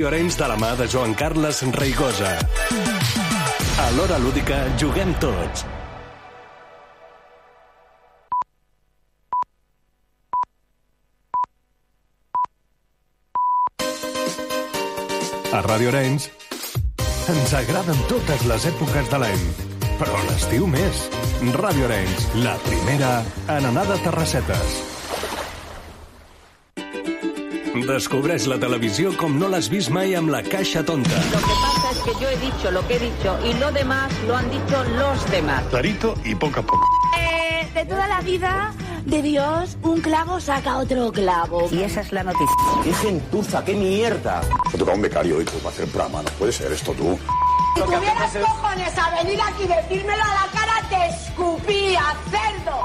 [0.00, 2.30] Llorenç de la mà de Joan Carles Reigosa.
[3.84, 5.66] A l'hora lúdica juguem tots.
[15.52, 16.30] A Radio Arenys
[17.34, 19.44] ens agraden totes les èpoques de l'any,
[20.00, 21.04] però l'estiu més.
[21.60, 23.12] Radio Arenys, la primera
[23.58, 24.80] en anar de terrassetes.
[27.86, 31.16] Descobreix la televisió com no l'has vist mai amb la caixa tonta.
[31.32, 34.12] Lo que pasa es que yo he dicho lo que he dicho y lo demás
[34.26, 35.64] lo han dicho los demás.
[35.70, 36.86] Clarito y poco a poco.
[37.18, 38.72] Eh, de toda la vida
[39.04, 41.68] de Dios, un clavo saca otro clavo.
[41.72, 42.54] Y esa es la noticia.
[42.84, 44.42] ¡Qué gentuza, qué mierda!
[44.72, 46.22] Me toca un becario hoy para hacer programa.
[46.22, 47.18] No puede ser esto tú.
[47.74, 52.84] Si tuvieras cojones a venir aquí y decírmelo a la cara, te escupía, cerdo.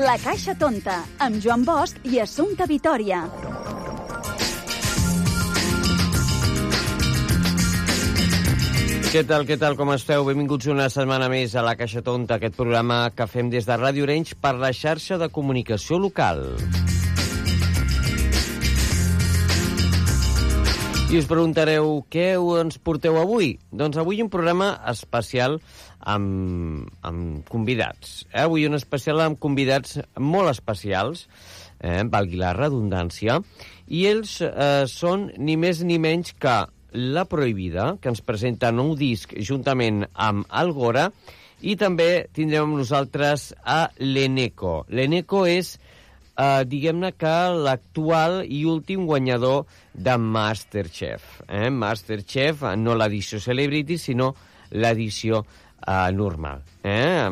[0.00, 3.18] La Caixa Tonta, amb Joan Bosch i Assumpta Vitoria.
[9.10, 10.24] Què tal, què tal, com esteu?
[10.24, 14.08] Benvinguts una setmana més a La Caixa Tonta, aquest programa que fem des de Ràdio
[14.08, 16.46] Orenys per la xarxa de comunicació local.
[21.10, 23.56] I us preguntareu què ens porteu avui?
[23.74, 25.56] Doncs avui un programa especial
[25.98, 28.28] amb, amb convidats.
[28.28, 28.44] Eh?
[28.44, 31.24] Avui un especial amb convidats molt especials,
[31.82, 32.04] eh?
[32.06, 33.40] valgui la redundància,
[33.90, 36.54] i ells eh, són ni més ni menys que
[36.94, 41.08] La Prohibida, que ens presenta nou disc juntament amb Algora,
[41.58, 44.84] i també tindrem nosaltres a l'Eneco.
[44.94, 45.74] L'Eneco és,
[46.40, 47.34] eh, diguem-ne que
[47.66, 51.42] l'actual i últim guanyador de Masterchef.
[51.48, 51.68] Eh?
[51.70, 54.32] Masterchef, no l'edició Celebrity, sinó
[54.70, 56.64] l'edició eh, normal.
[56.82, 57.28] Eh?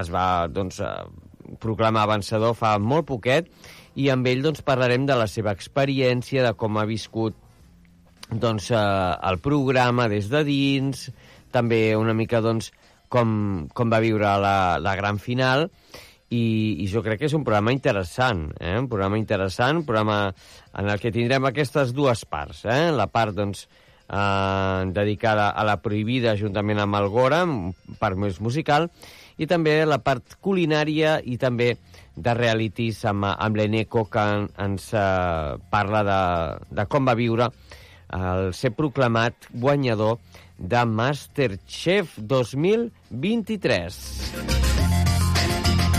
[0.00, 3.50] Es va doncs, eh, proclamar vencedor fa molt poquet
[3.98, 7.36] i amb ell doncs, parlarem de la seva experiència, de com ha viscut
[8.30, 8.78] doncs, eh,
[9.30, 11.10] el programa des de dins,
[11.52, 12.72] també una mica doncs,
[13.12, 15.68] com, com va viure la, la gran final,
[16.32, 18.78] i, i jo crec que és un programa interessant, eh?
[18.80, 20.32] un programa interessant, un programa
[20.78, 22.90] en el que tindrem aquestes dues parts, eh?
[22.94, 23.66] la part doncs,
[24.08, 27.40] eh, dedicada a la prohibida juntament amb el Gora,
[28.00, 28.88] part més musical,
[29.40, 31.72] i també la part culinària i també
[32.12, 36.20] de realities amb, amb l'Eneco que en, ens eh, parla de,
[36.80, 37.48] de com va viure
[38.12, 40.20] el ser proclamat guanyador
[40.58, 44.81] de Masterchef 2023.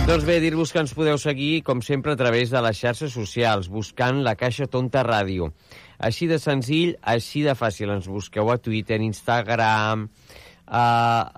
[0.03, 3.69] Doncs bé, dir-vos que ens podeu seguir, com sempre, a través de les xarxes socials,
[3.71, 5.47] buscant la Caixa Tonta Ràdio.
[5.95, 7.93] Així de senzill, així de fàcil.
[7.95, 10.09] Ens busqueu a Twitter, Instagram,
[10.67, 10.83] a,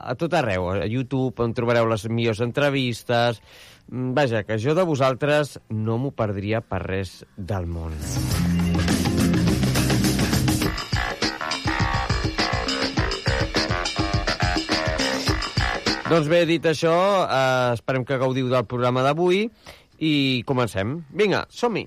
[0.10, 3.42] a tot arreu, a YouTube, on trobareu les millors entrevistes...
[3.86, 7.94] Vaja, que jo de vosaltres no m'ho perdria per res del món.
[16.16, 19.50] Doncs bé, dit això, eh, esperem que gaudiu del programa d'avui
[20.00, 20.94] i comencem.
[21.12, 21.84] Vinga, som-hi!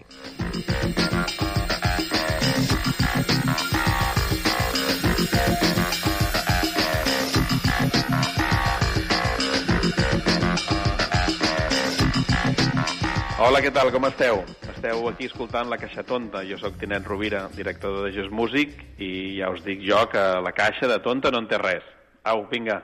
[13.41, 13.89] Hola, què tal?
[13.89, 14.45] Com esteu?
[14.75, 16.45] Esteu aquí escoltant La Caixa Tonta.
[16.45, 20.53] Jo sóc Tinet Rovira, director de Just Music, i ja us dic jo que la
[20.53, 21.95] caixa de tonta no en té res.
[22.29, 22.83] Au, vinga.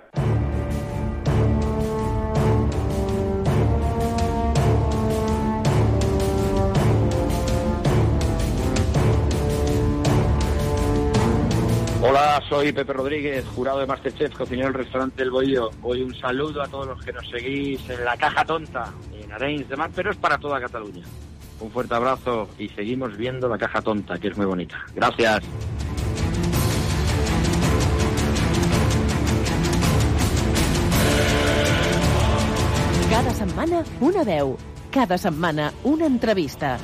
[12.42, 15.70] Soy Pepe Rodríguez, jurado de Masterchef, cocinero del restaurante El Bohío.
[15.82, 19.68] Hoy un saludo a todos los que nos seguís en la Caja Tonta, en Arenys
[19.68, 21.04] de Mar, pero es para toda Cataluña.
[21.60, 24.84] Un fuerte abrazo y seguimos viendo la Caja Tonta, que es muy bonita.
[24.94, 25.44] Gracias.
[33.10, 34.56] Cada setmana una veu,
[34.90, 36.78] cada setmana una entrevista.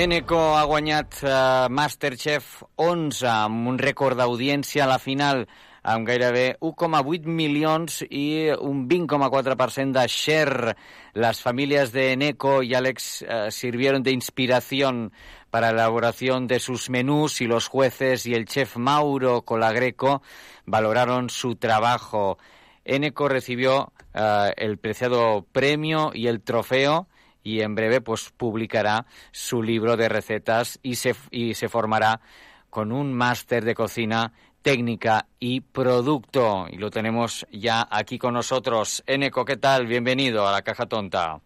[0.00, 5.42] Eneco ha uh, Masterchef 11 amb un rècord d'audiència a la final
[5.82, 10.74] amb gairebé 1,8 milions i un 20,4% de share.
[11.12, 15.12] Las familias de Eneco y Alex uh, sirvieron de inspiración
[15.50, 20.22] para la elaboración de sus menús y los jueces y el chef Mauro Colagreco
[20.64, 22.38] valoraron su trabajo.
[22.86, 27.09] Eneco recibió uh, el preciado premio y el trofeo
[27.42, 32.20] y en breve pues publicará su libro de recetas y se, y se formará
[32.68, 34.32] con un máster de cocina
[34.62, 36.66] técnica y producto.
[36.70, 39.02] Y lo tenemos ya aquí con nosotros.
[39.06, 39.86] Eneco, ¿qué tal?
[39.86, 41.40] Bienvenido a la Caja Tonta.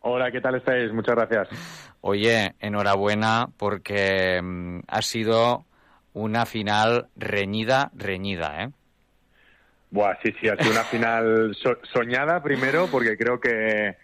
[0.00, 0.92] Hola, ¿qué tal estáis?
[0.92, 1.48] Muchas gracias.
[2.00, 5.64] Oye, enhorabuena porque mm, ha sido
[6.12, 8.70] una final reñida, reñida, ¿eh?
[9.90, 13.96] Buah, sí, sí, ha sido una final so soñada primero porque creo que,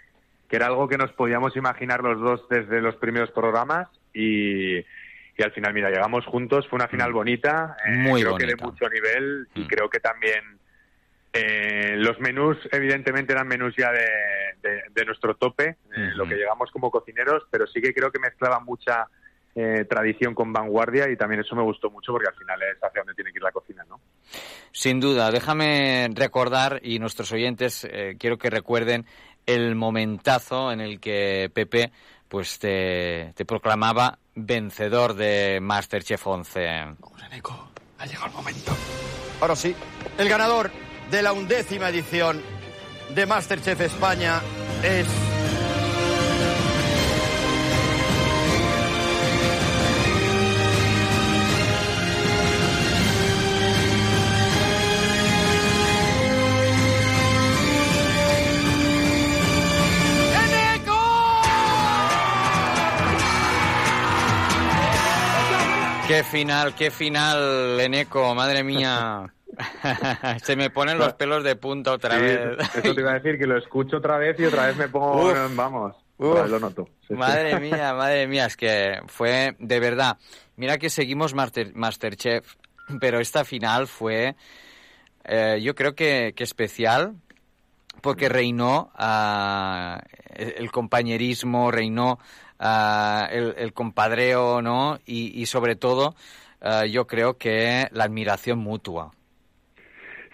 [0.55, 5.43] que, era algo que nos podíamos imaginar los dos desde los primeros programas y, y
[5.43, 8.51] al final, mira, llegamos juntos, fue una final bonita, eh, Muy creo bonita.
[8.51, 9.67] que de mucho nivel y Mm.
[9.67, 10.59] creo que también
[11.33, 14.07] eh, los menús evidentemente eran menús ya de,
[14.63, 18.21] de, de nuestro tope, eh, lo que llegamos como cocineros, pero sí que creo que
[18.21, 19.09] mezclaba mucha
[19.57, 23.01] eh, tradición con vanguardia y también eso me gustó mucho porque al final es hacia
[23.01, 24.01] donde tiene que ir la cocina, ¿no?
[24.73, 29.05] Sin duda, déjame recordar, y nuestros oyentes eh, quiero que recuerden
[29.47, 31.93] el momentazo en el que Pepe
[32.29, 36.69] pues te, te proclamaba vencedor de Masterchef 11.
[36.69, 38.77] Ha llegado el momento.
[39.41, 39.75] Ahora sí,
[40.19, 40.71] el ganador
[41.11, 42.43] de la undécima edición
[43.15, 44.41] de Masterchef España
[44.83, 45.34] es...
[66.15, 68.37] ¡Qué final, qué final, Eneco!
[68.37, 69.35] ¡Madre mía!
[70.45, 72.57] Se me ponen los pelos de punta otra Sí, vez.
[72.73, 75.25] Eso te iba a decir, que lo escucho otra vez y otra vez me pongo,
[75.25, 75.57] Uf.
[75.57, 76.49] vamos, Uf.
[76.49, 76.85] lo noto.
[77.01, 77.15] Sí, sí.
[77.15, 80.17] Madre mía, madre mía, es que fue de verdad.
[80.55, 82.55] Mira que seguimos Master, Masterchef,
[83.01, 84.37] pero esta final fue,
[85.25, 87.17] eh, yo creo que, que especial,
[88.03, 92.21] porque reinó ah, el compañerismo, reinó
[92.59, 94.99] ah, el, el compadreo, ¿no?
[95.07, 96.15] Y, y sobre todo,
[96.91, 99.11] yo creo que la admiración mutua.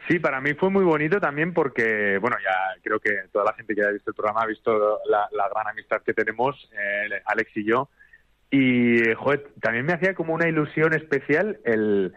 [0.09, 3.75] Sí, para mí fue muy bonito también porque, bueno, ya creo que toda la gente
[3.75, 7.51] que haya visto el programa ha visto la, la gran amistad que tenemos, eh, Alex
[7.57, 7.89] y yo.
[8.51, 12.13] Y, joder, también me hacía como una ilusión especial el,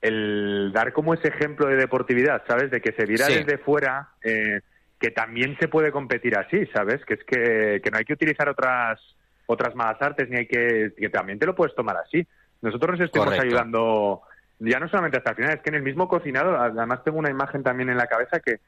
[0.00, 2.70] el dar como ese ejemplo de deportividad, ¿sabes?
[2.70, 3.34] De que se viera Sí.
[3.34, 4.60] desde fuera eh,
[5.00, 7.04] que también se puede competir así, ¿sabes?
[7.04, 9.00] Que es que, que no hay que utilizar otras
[9.46, 12.26] otras malas artes ni hay que que también te lo puedes tomar así.
[12.60, 13.46] Nosotros nos estuvimos Correcto.
[13.46, 14.22] ayudando
[14.70, 17.30] ya no solamente hasta el final, es que en el mismo cocinado, además tengo una
[17.30, 18.60] imagen también en la cabeza que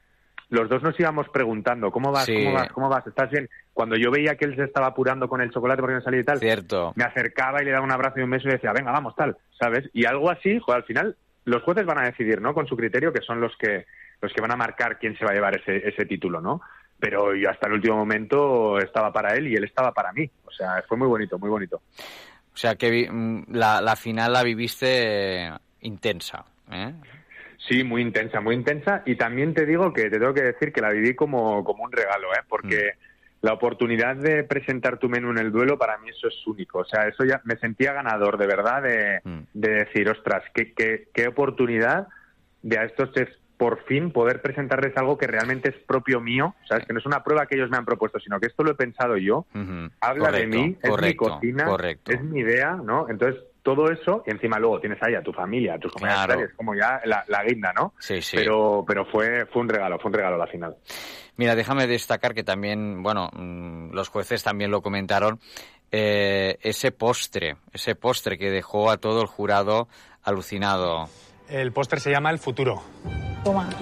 [0.49, 2.25] los dos nos íbamos preguntando, ¿cómo vas?
[2.25, 2.43] Sí.
[2.43, 2.71] ¿Cómo vas?
[2.71, 3.07] ¿Cómo vas?
[3.07, 3.49] ¿Estás bien?
[3.73, 6.23] Cuando yo veía que él se estaba apurando con el chocolate porque no salía y
[6.23, 6.93] tal, Cierto.
[6.95, 9.37] me acercaba y le daba un abrazo y un beso y decía, venga, vamos, tal,
[9.59, 9.89] ¿sabes?
[9.93, 12.53] Y algo así, joder, al final los jueces van a decidir, ¿no?
[12.53, 13.85] Con su criterio, que son los que
[14.21, 16.61] los que van a marcar quién se va a llevar ese, ese título, ¿no?
[16.99, 20.29] Pero yo hasta el último momento estaba para él y él estaba para mí.
[20.45, 21.81] O sea, fue muy bonito, muy bonito.
[22.53, 26.45] O sea que vi- mm, la, la final la viviste eh, intensa.
[26.71, 26.93] ¿eh?
[27.67, 29.03] Sí, muy intensa, muy intensa.
[29.05, 31.91] Y también te digo que te tengo que decir que la viví como, como un
[31.91, 32.43] regalo, ¿eh?
[32.47, 32.91] Porque
[33.41, 36.79] la oportunidad de presentar tu menú en el duelo, para mí eso es único.
[36.79, 39.19] O sea, eso ya me sentía ganador, de verdad, de,
[39.53, 42.07] de decir, ostras, qué, qué, qué oportunidad
[42.63, 46.85] de a estos chefs por fin poder presentarles algo que realmente es propio mío, ¿sabes?
[46.85, 48.75] Que no es una prueba que ellos me han propuesto, sino que esto lo he
[48.75, 49.45] pensado yo.
[50.01, 52.11] Habla de Correcto, mí, es mi correcto, cocina, correcto.
[52.11, 53.07] es mi idea, ¿no?
[53.09, 56.39] Entonces, todo eso, y encima luego tienes ahí a tu familia, a tus Claro.
[56.55, 57.93] como ya la, la guinda, ¿no?
[57.99, 58.37] Sí, sí.
[58.37, 60.75] Pero, pero fue, fue un regalo, fue un regalo la final.
[61.37, 65.39] Mira, déjame destacar que también, bueno, mm, los jueces también lo comentaron,
[65.91, 69.87] eh, ese postre, ese postre que dejó a todo el jurado
[70.23, 71.07] alucinado.
[71.49, 72.81] El póster se llama El Futuro.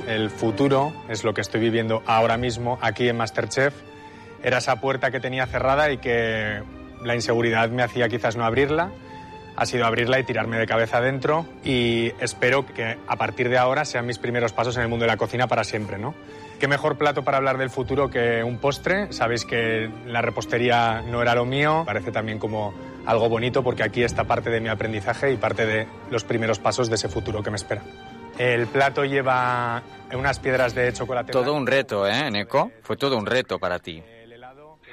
[0.08, 3.74] El futuro es lo que estoy viviendo ahora mismo aquí en Masterchef.
[4.44, 6.62] Era esa puerta que tenía cerrada y que
[7.02, 8.92] la inseguridad me hacía quizás no abrirla.
[9.56, 13.86] Ha sido abrirla y tirarme de cabeza adentro y espero que a partir de ahora
[13.86, 16.14] sean mis primeros pasos en el mundo de la cocina para siempre, ¿no?
[16.60, 19.14] ¿Qué mejor plato para hablar del futuro que un postre?
[19.14, 22.74] Sabéis que la repostería no era lo mío, parece también como
[23.06, 26.90] algo bonito porque aquí está parte de mi aprendizaje y parte de los primeros pasos
[26.90, 27.82] de ese futuro que me espera.
[28.38, 29.84] El plato lleva
[30.14, 31.32] unas piedras de chocolate.
[31.32, 32.72] Todo un reto, ¿eh, Neko?
[32.82, 34.02] Fue todo un reto para ti.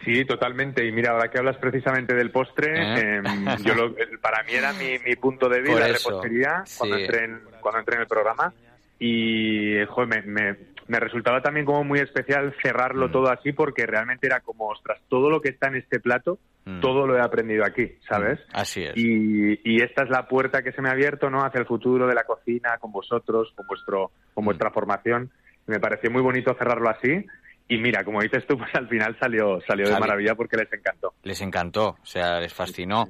[0.04, 0.86] Sí, totalmente.
[0.86, 3.16] Y mira, ahora que hablas precisamente del postre, ¿Eh?
[3.16, 6.96] em, yo lo- el- para mí era mi, mi punto débil, Por la repostería, cuando,
[6.96, 8.52] entré en, cuando entré en el programa.
[8.98, 10.54] Y joder, me, me-
[10.90, 13.12] me resultaba también como muy especial cerrarlo Mm.
[13.12, 16.38] todo así, porque realmente era como, ostras, todo lo que está en este plato,
[16.80, 18.38] todo lo he aprendido aquí, ¿sabes?
[18.40, 18.50] Mm.
[18.52, 18.96] Así es.
[18.96, 21.44] Y, y esta es la puerta que se me ha abierto, ¿no?
[21.44, 24.34] Hacia el futuro de la cocina, con vosotros, con vuestro, Mm.
[24.34, 25.30] con vuestra formación.
[25.66, 27.24] Me pareció muy bonito cerrarlo así.
[27.68, 31.14] Y mira, como dices tú, pues al final salió, salió de maravilla porque les encantó.
[31.22, 33.06] Les encantó, o sea, les fascinó.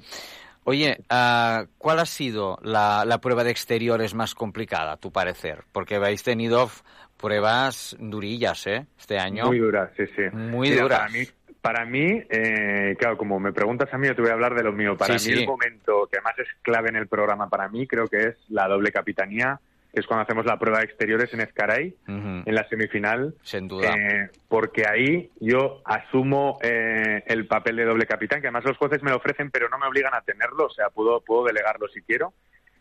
[0.64, 5.64] Oye, ah, ¿cuál ha sido la, la prueba de exteriores más complicada, a tu parecer?
[5.72, 6.68] Porque habéis tenido
[7.20, 8.86] pruebas durillas, ¿eh?
[8.98, 9.46] Este año.
[9.46, 10.22] Muy duras, sí, sí.
[10.32, 10.98] Muy Mira, duras.
[11.00, 11.24] Para mí,
[11.60, 14.62] para mí eh, claro, como me preguntas a mí, yo te voy a hablar de
[14.64, 14.96] lo mío.
[14.96, 15.40] Para Sí, mí sí.
[15.42, 18.66] el momento que más es clave en el programa para mí creo que es la
[18.68, 19.60] doble capitanía,
[19.92, 23.34] que es cuando hacemos la prueba de exteriores en Escaray, en la semifinal.
[23.42, 23.92] Sin duda.
[23.94, 29.02] Eh, porque ahí yo asumo eh, el papel de doble capitán, que además los jueces
[29.02, 32.00] me lo ofrecen, pero no me obligan a tenerlo, o sea, puedo, puedo delegarlo si
[32.02, 32.32] quiero.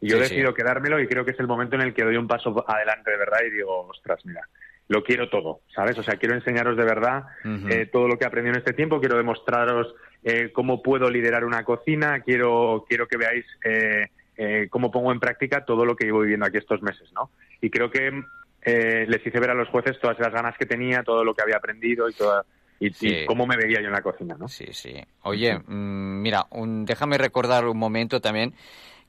[0.01, 0.55] Y yo Sí, decido sí.
[0.55, 3.17] quedármelo y creo que es el momento en el que doy un paso adelante de
[3.17, 4.41] verdad y digo, ostras, mira,
[4.87, 5.97] lo quiero todo, ¿sabes?
[5.97, 7.23] O sea, quiero enseñaros de verdad
[7.67, 11.45] eh, todo lo que he aprendido en este tiempo, quiero demostraros eh, cómo puedo liderar
[11.45, 16.05] una cocina, quiero, quiero que veáis eh, eh, cómo pongo en práctica todo lo que
[16.05, 17.29] llevo viviendo aquí estos meses, ¿no?
[17.61, 18.23] Y creo que
[18.63, 21.41] eh, les hice ver a los jueces todas las ganas que tenía, todo lo que
[21.43, 22.43] había aprendido y, toda,
[22.79, 24.47] y, y cómo me veía yo en la cocina, ¿no?
[24.47, 24.95] Sí, sí.
[25.23, 28.53] Oye, mm, mira, un- déjame recordar un momento también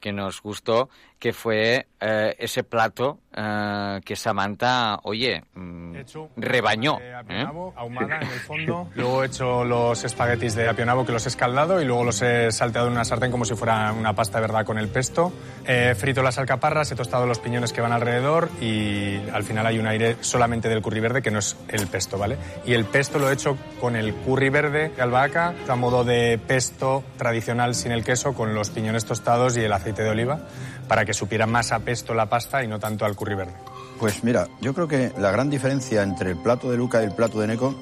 [0.00, 0.88] que nos gustó,
[1.18, 5.96] que fue eh, ese plato eh, que Samantha, oye, mm,
[6.36, 6.98] rebañó.
[6.98, 7.46] de ¿eh?
[7.76, 8.88] ahumada en el fondo.
[8.94, 12.50] Luego he hecho los espaguetis de apionavo que los he escaldado y luego los he
[12.50, 15.32] salteado en una sartén como si fuera una pasta verdad con el pesto.
[15.66, 19.78] He frito las alcaparras, he tostado los piñones que van alrededor y al final hay
[19.78, 22.38] un aire solamente del curry verde que no es el pesto, ¿vale?
[22.64, 26.38] Y el pesto lo he hecho con el curry verde de albahaca a modo de
[26.38, 30.40] pesto tradicional sin el queso con los piñones tostados y el aceite de oliva
[30.88, 33.54] para que supiera más a pesto la pasta y no tanto al curry verde.
[33.98, 37.12] Pues mira, yo creo que la gran diferencia entre el plato de Luca y el
[37.14, 37.74] plato de Neko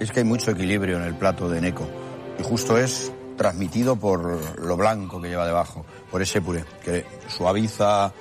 [0.00, 1.86] es que hay mucho equilibrio en el plato de Neko.
[2.38, 8.12] Y justo es transmitido por lo blanco que lleva debajo, por ese puré, que suaviza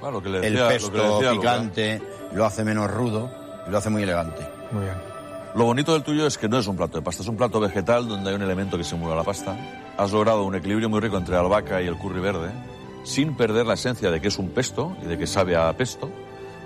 [0.00, 1.40] Claro, que le el decía- lo que le pesto decía Luca.
[1.52, 2.02] picante,
[2.34, 3.30] lo hace menos rudo
[3.66, 4.42] y lo hace muy elegante.
[4.70, 4.94] Muy bien.
[5.54, 7.60] Lo bonito del tuyo es que no es un plato de pasta, es un plato
[7.60, 9.56] vegetal donde hay un elemento que simula la pasta.
[9.96, 12.50] Has logrado un equilibrio muy rico entre albahaca y el curry verde,
[13.04, 16.10] sin perder la esencia de que es un pesto y de que sabe a pesto,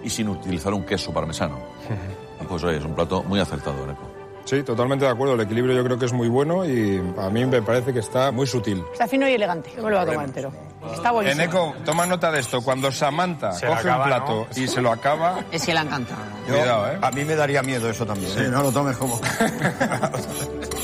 [0.02, 1.58] y sin utilizar un queso parmesano.
[2.48, 4.08] Pues oye, es un plato muy acertado, Neko.
[4.46, 5.34] Sí, totalmente de acuerdo.
[5.34, 8.30] El equilibrio yo creo que es muy bueno y a mí me parece que está
[8.30, 8.82] muy sutil.
[8.90, 9.70] Está fino y elegante.
[9.76, 10.50] Yo me lo voy a tomar entero.
[10.94, 11.42] Está buenísimo.
[11.42, 12.62] Eneco, toma nota de esto.
[12.62, 14.62] Cuando Samantha Se coge acaba, un plato ¿no?
[14.62, 16.14] y se lo acaba, Es que le encanta.
[16.46, 16.98] Cuidado, ¿eh?
[17.02, 18.30] A mí me daría miedo eso también.
[18.30, 18.40] Sí.
[18.40, 18.48] ¿eh?
[18.48, 19.20] No lo tomes como...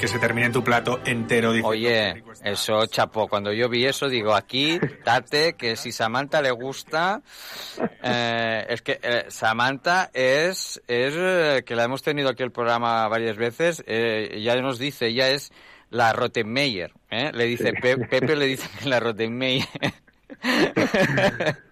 [0.00, 1.50] Que se termine en tu plato entero.
[1.64, 3.26] Oye, eso chapó.
[3.26, 7.20] Cuando yo vi eso, digo, aquí, date, que si Samantha le gusta,
[8.04, 13.08] eh, es que eh, Samantha es, es eh, que la hemos tenido aquí el programa
[13.08, 15.50] varias veces, eh, ya nos dice, ella es
[15.90, 17.32] la Rottenmeier, ¿eh?
[17.34, 19.66] Le dice, Pe- Pepe le dice que la Rottenmeier.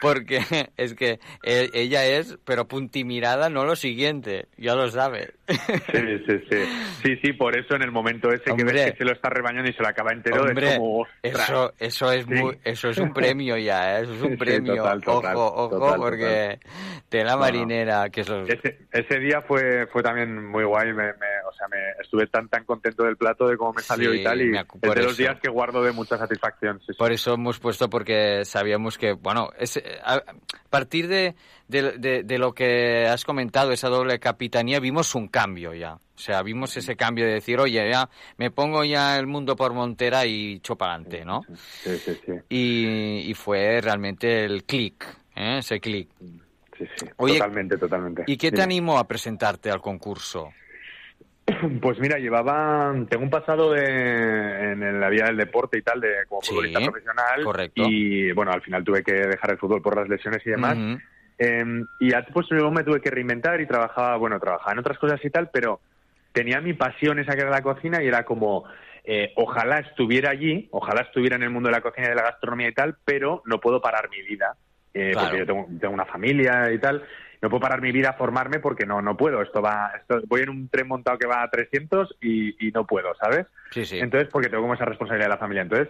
[0.00, 0.40] Porque
[0.76, 5.34] es que eh, ella es, pero puntimirada, no lo siguiente, ya lo sabe.
[5.48, 6.56] Sí, sí, sí.
[7.02, 8.72] Sí, sí, por eso en el momento ese que Hombre.
[8.72, 11.06] ves que se lo está rebañando y se lo acaba entero, Hombre, es como...
[11.22, 12.34] eso, eso es Sí.
[12.34, 14.02] muy, eso es un premio ya, ¿eh?
[14.02, 14.76] eso es un Sí, premio.
[14.76, 16.58] total, total, ojo, ojo, total, porque
[17.12, 17.38] No, no.
[17.38, 18.44] marinera, que es lo...
[18.46, 22.48] Ese, ese día fue, fue también muy guay, me, me- o sea, me estuve tan
[22.48, 24.86] tan contento del plato, de cómo me salió Sí, y tal, y me es de
[24.88, 25.22] por los eso.
[25.22, 26.78] días que guardo de mucha satisfacción.
[26.80, 26.98] sí, sí.
[26.98, 30.22] Por eso hemos puesto, porque sabíamos que, bueno, es, a,
[30.70, 31.34] partir de,
[31.68, 35.94] de, de- de lo que has comentado, esa doble capitanía, vimos un cambio ya.
[35.94, 39.72] O sea, vimos ese cambio de decir, oye, ya me pongo ya el mundo por
[39.72, 41.42] montera y chopa adelante, ¿no?
[41.82, 42.32] Sí, sí, sí.
[42.50, 45.04] Y, y fue realmente el clic,
[45.34, 45.58] ¿eh?
[45.58, 46.10] ese clic.
[46.76, 48.24] Sí, sí, Oye, totalmente, totalmente.
[48.26, 48.64] ¿Y qué te Dime.
[48.64, 50.52] animó a presentarte al concurso?
[51.80, 56.24] Pues mira, llevaba, tengo un pasado de, en la vía del deporte y tal, de
[56.28, 57.44] como Sí, futbolista profesional.
[57.44, 57.82] correcto.
[57.88, 60.76] Y bueno, al final tuve que dejar el fútbol por las lesiones y demás.
[61.38, 65.18] Eh, y pues luego me tuve que reinventar y trabajaba, bueno, trabajaba en otras cosas
[65.24, 65.80] y tal, pero
[66.32, 68.64] tenía mi pasión esa que era la cocina y era como,
[69.04, 72.22] eh, ojalá estuviera allí, ojalá estuviera en el mundo de la cocina y de la
[72.22, 74.54] gastronomía y tal, pero no puedo parar mi vida,
[74.92, 75.28] eh, Claro.
[75.28, 77.02] porque yo tengo, tengo una familia y tal,
[77.42, 80.42] no puedo parar mi vida a formarme porque no, no puedo, esto va, esto, voy
[80.42, 83.46] en un tren montado que va a 300 y, y no puedo, ¿sabes?
[83.70, 83.98] Sí, sí.
[83.98, 85.62] Entonces, porque tengo como esa responsabilidad de la familia.
[85.62, 85.88] Entonces,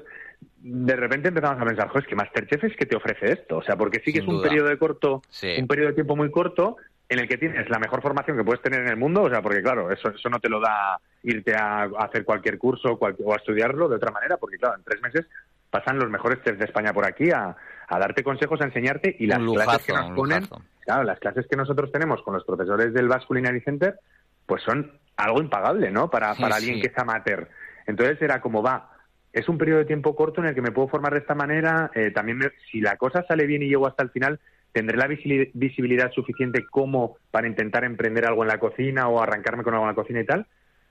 [0.58, 3.58] de repente empezamos a pensar, joder, es que Masterchef es que te ofrece esto.
[3.58, 4.48] O sea, porque sí que Sin es un duda.
[4.48, 5.56] periodo de corto, Sí.
[5.58, 6.76] un periodo de tiempo muy corto,
[7.08, 9.42] en el que tienes la mejor formación que puedes tener en el mundo, o sea,
[9.42, 13.16] porque claro, eso, eso no te lo da irte a, a hacer cualquier curso cual-
[13.24, 15.26] o a estudiarlo de otra manera, porque claro, en tres meses
[15.70, 17.56] pasan los mejores chefs de España por aquí a,
[17.88, 20.46] a darte consejos, a enseñarte y las clases que nos ponen,
[20.80, 23.98] claro, las clases que nosotros tenemos con los profesores del Basque Culinary Center,
[24.46, 26.10] pues son algo impagable, ¿no?
[26.10, 26.80] Para, Sí, para alguien sí.
[26.82, 27.48] que es amateur.
[27.86, 28.90] Entonces era como va,
[29.32, 31.90] es un periodo de tiempo corto en el que me puedo formar de esta manera.
[31.94, 34.40] eh, también, me- si la cosa sale bien y llego hasta el final,
[34.72, 39.74] tendré la visibilidad suficiente como para intentar emprender algo en la cocina o arrancarme con
[39.74, 40.46] algo en la cocina y tal.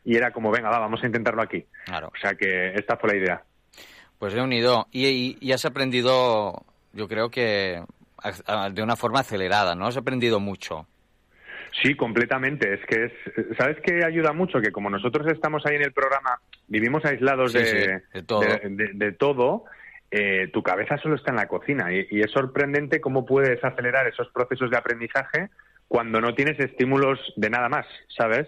[0.05, 1.65] Y era como, venga, va, vamos a intentarlo aquí.
[1.85, 2.07] Claro.
[2.07, 3.43] O sea que esta fue la idea.
[4.19, 4.87] Pues he unido.
[4.91, 7.81] Y, y- y has aprendido, yo creo que
[8.73, 9.87] de una forma acelerada, ¿no?
[9.87, 10.85] Has aprendido mucho.
[11.81, 12.73] Sí, completamente.
[12.73, 14.59] Es que es, ¿sabes qué ayuda mucho?
[14.59, 18.41] Que como nosotros estamos ahí en el programa, vivimos aislados Sí, de, sí, de todo.
[18.41, 19.63] de- de- de todo,
[20.11, 24.07] eh, tu cabeza solo está en la cocina y, y es sorprendente cómo puedes acelerar
[24.07, 25.49] esos procesos de aprendizaje
[25.87, 27.85] cuando no tienes estímulos de nada más,
[28.17, 28.47] ¿sabes?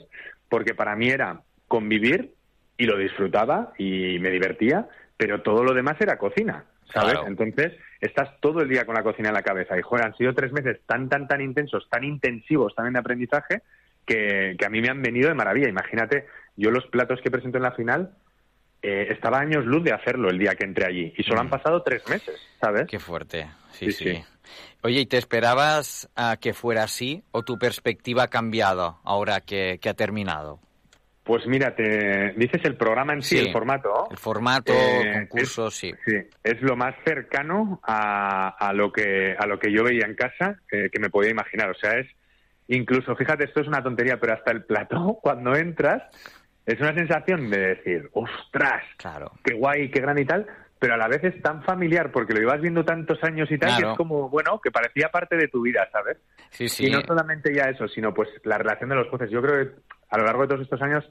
[0.50, 2.34] Porque para mí era convivir
[2.78, 4.88] y lo disfrutaba y me divertía,
[5.22, 7.12] pero todo lo demás era cocina, ¿sabes?
[7.12, 7.28] Claro.
[7.28, 9.78] Entonces, estás todo el día con la cocina en la cabeza.
[9.78, 13.62] Y, joder, han sido tres meses tan, tan, tan intensos, tan intensivos también de aprendizaje,
[14.04, 15.70] que, que a mí me han venido de maravilla.
[15.70, 16.26] Imagínate,
[16.56, 18.16] yo los platos que presento en la final,
[18.82, 21.14] eh, estaba años luz de hacerlo el día que entré allí.
[21.16, 22.86] Y solo han pasado tres meses, ¿sabes?
[22.86, 22.88] Mm.
[22.88, 23.48] Qué fuerte.
[23.74, 24.16] Sí, Sí, sí.
[24.16, 24.24] sí.
[24.82, 29.78] Oye, ¿y te esperabas a que fuera así o tu perspectiva ha cambiado ahora que,
[29.80, 30.60] que ha terminado?
[31.24, 33.46] Pues mira, te dices el programa en sí, Sí.
[33.46, 34.08] el formato.
[34.10, 35.94] El formato, Eh, concurso, sí.
[36.06, 40.16] Sí, es lo más cercano a, a lo que a lo que yo veía en
[40.16, 41.70] casa eh, que me podía imaginar.
[41.70, 42.08] O sea, es
[42.68, 46.02] incluso, fíjate, esto es una tontería, pero hasta el plató, cuando entras,
[46.66, 49.32] es una sensación de decir, ostras, claro.
[49.44, 50.48] qué guay, qué grande y tal,
[50.82, 53.80] pero a la vez es tan familiar porque lo ibas viendo tantos años y tal,
[53.80, 56.18] que es como, bueno, que parecía parte de tu vida, ¿sabes?
[56.50, 56.88] Sí, sí.
[56.88, 59.30] Y no solamente ya eso, sino pues la relación de los jueces.
[59.30, 59.76] Yo creo que
[60.10, 61.08] a lo largo de todos estos años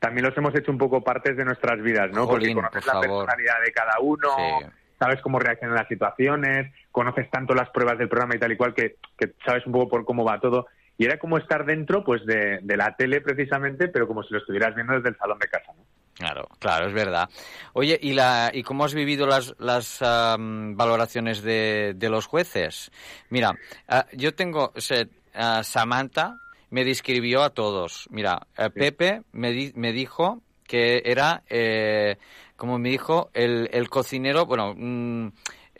[0.00, 2.26] también los hemos hecho un poco partes de nuestras vidas, ¿no?
[2.26, 3.26] Porque conoces por la favor.
[3.26, 4.66] personalidad de cada uno, Sí.
[4.98, 8.74] sabes cómo reaccionan las situaciones, conoces tanto las pruebas del programa y tal y cual
[8.74, 10.66] que, que sabes un poco por cómo va todo.
[10.98, 14.40] Y era como estar dentro pues de, de la tele precisamente, pero como si lo
[14.40, 15.81] estuvieras viendo desde el salón de casa, ¿no?
[16.14, 17.28] Claro, claro, es verdad.
[17.72, 22.90] Oye, ¿y, la, y cómo has vivido las, las am, valoraciones de, de los jueces?
[23.30, 26.38] Mira, ah, yo tengo, o sea, ah, Samantha
[26.70, 28.06] me describió a todos.
[28.10, 32.18] Mira, eh, Pepe me, di- me dijo que era, eh,
[32.56, 35.28] como me dijo, el, el cocinero, bueno, mm,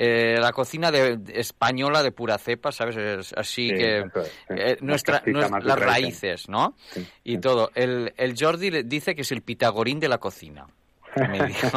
[0.04, 2.96] eh, la cocina de, de- española de pura cepa, ¿sabes?
[2.96, 4.30] Es así Sí, que eso sí.
[4.50, 6.74] eh, nuestra, las raíces, ¿no?
[7.22, 7.70] Y todo.
[7.74, 10.66] El, el Jordi dice que es el pitagorín de la cocina.
[11.14, 11.68] Me dijo.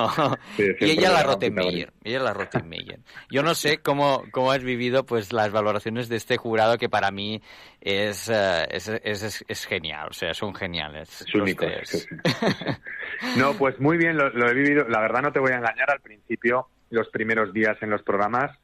[0.56, 1.92] Sí, y ella la Rottenmeier.
[2.06, 3.00] Ella la Rottenmeier.
[3.30, 7.12] Yo no sé cómo, cómo has vivido pues las valoraciones de este jurado que para
[7.12, 7.42] mí
[7.82, 10.08] es, eh, es, es, es- genial.
[10.10, 11.22] O sea, son geniales.
[11.22, 11.90] Es único, tres.
[11.90, 13.36] sí, sí.
[13.36, 14.88] No, pues muy bien, lo, lo he vivido.
[14.88, 18.58] La verdad no te voy a engañar, al principio, los primeros días en los programas,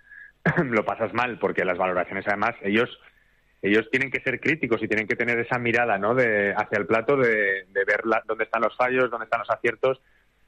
[0.63, 2.89] lo pasas mal, porque las valoraciones además, ellos
[3.63, 6.15] ellos tienen que ser críticos y tienen que tener esa mirada ¿no?
[6.15, 9.51] de, hacia el plato de, de ver la- dónde están los fallos, dónde están los
[9.51, 10.01] aciertos.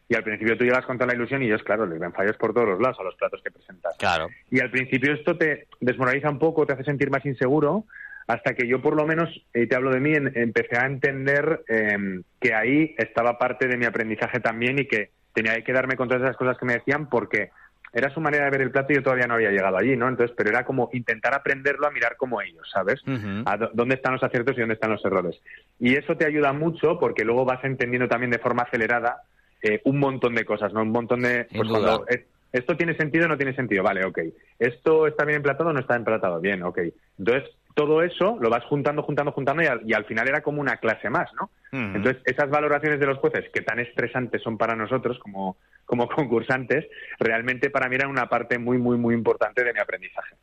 [0.09, 2.35] Y al principio tú llegas con toda la ilusión y ellos, claro, les ven fallos
[2.37, 3.95] por todos los lados a los platos que presentas.
[3.99, 4.29] Claro.
[4.49, 7.85] Y al principio esto te desmoraliza un poco, te hace sentir más inseguro,
[8.25, 11.63] hasta que yo por lo menos, y te hablo de mí, en- empecé a entender
[11.69, 16.07] eh, que ahí estaba parte de mi aprendizaje también y que tenía que darme con
[16.07, 17.51] todas esas cosas que me decían porque
[17.93, 20.09] era su manera de ver el plato y yo todavía no había llegado allí, ¿no?
[20.09, 23.01] Entonces, pero era como intentar aprenderlo a mirar como ellos, ¿sabes?
[23.45, 25.39] A dó- dónde están los aciertos y dónde están los errores.
[25.79, 29.21] Y eso te ayuda mucho porque luego vas entendiendo también de forma acelerada
[29.61, 30.81] eh, un montón de cosas, ¿no?
[30.81, 31.45] Un montón de...
[31.45, 34.19] Pues cuando es- esto tiene sentido o no tiene sentido, vale, ok.
[34.59, 36.79] Esto está bien emplatado o no está emplatado, bien, ok.
[37.17, 40.61] Entonces, todo eso lo vas juntando, juntando, juntando y al, y al final era como
[40.61, 41.49] una clase más, ¿no?
[41.71, 46.85] Entonces, esas valoraciones de los jueces, que tan estresantes son para nosotros como, como concursantes,
[47.19, 50.35] realmente para mí eran una parte muy, muy, muy importante de mi aprendizaje.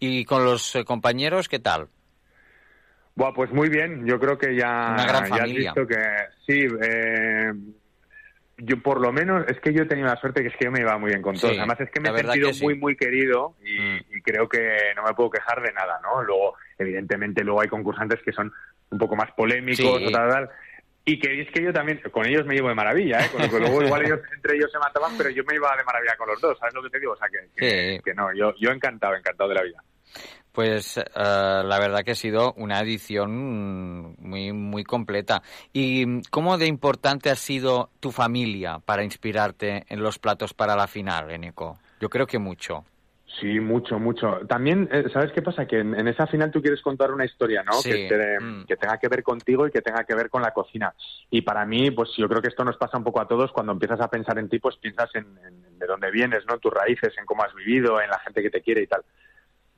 [0.00, 1.88] ¿Y con los eh, compañeros qué tal?
[3.14, 4.04] Buah, pues muy bien.
[4.06, 5.96] Yo creo que ya, Una gran ya has visto que
[6.46, 6.66] sí.
[6.82, 7.52] eh,
[8.64, 10.70] yo por lo menos es que yo he tenido la suerte que es que yo
[10.70, 11.58] me iba muy bien con Sí, todos.
[11.58, 12.62] Además es que me he sentido sí.
[12.62, 12.64] Mm.
[12.64, 16.22] muy muy querido y, y creo que no me puedo quejar de nada, ¿no?
[16.22, 18.52] Luego evidentemente luego hay concursantes que son
[18.90, 20.06] un poco más polémicos Sí.
[20.06, 20.50] o tal, tal.
[21.06, 23.28] Y que es que yo también, con ellos me llevo de maravilla, ¿eh?
[23.30, 25.84] Con lo que luego igual ellos, entre ellos se mataban, pero yo me iba de
[25.84, 27.12] maravilla con los dos, ¿sabes lo que te digo?
[27.12, 29.82] O sea, que, que, que no, yo, yo encantado, encantado de la vida.
[30.54, 35.42] Pues eh, la verdad que ha sido una edición muy, muy completa.
[35.72, 40.86] ¿Y cómo de importante ha sido tu familia para inspirarte en los platos para la
[40.86, 41.76] final, Eneco?
[41.98, 42.84] Yo creo que mucho.
[43.40, 44.38] Sí, mucho, mucho.
[44.48, 45.66] También, eh, ¿sabes qué pasa?
[45.66, 47.72] Que en, en esa final tú quieres contar una historia, ¿no?
[47.72, 47.90] Sí.
[47.90, 48.64] Que, te- Mm.
[48.66, 50.94] que tenga que ver contigo y que tenga que ver con la cocina.
[51.30, 53.50] Y para mí, pues yo creo que esto nos pasa un poco a todos.
[53.50, 56.54] Cuando empiezas a pensar en ti, pues piensas en, en de dónde vienes, ¿no?
[56.54, 59.02] En tus raíces, en cómo has vivido, en la gente que te quiere y tal.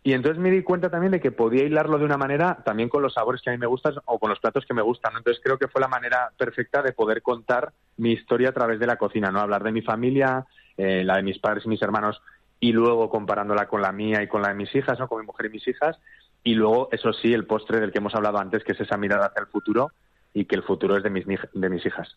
[0.06, 3.02] Y entonces me di cuenta también de que podía hilarlo de una manera también con
[3.02, 5.14] los sabores que a mí me gustan o con los platos que me gustan.
[5.16, 8.86] Entonces creo que fue la manera perfecta de poder contar mi historia a través de
[8.86, 9.40] la cocina, ¿no?
[9.40, 12.22] Hablar de mi familia, eh, la de mis padres y mis hermanos,
[12.60, 15.08] y luego comparándola con la mía y con la de mis hijas, ¿no?
[15.08, 15.98] Con mi mujer y mis hijas.
[16.44, 19.26] Y luego, eso sí, el postre del que hemos hablado antes, que es esa mirada
[19.26, 19.90] hacia el futuro
[20.32, 22.16] y que el futuro es de mis, de mis hijas.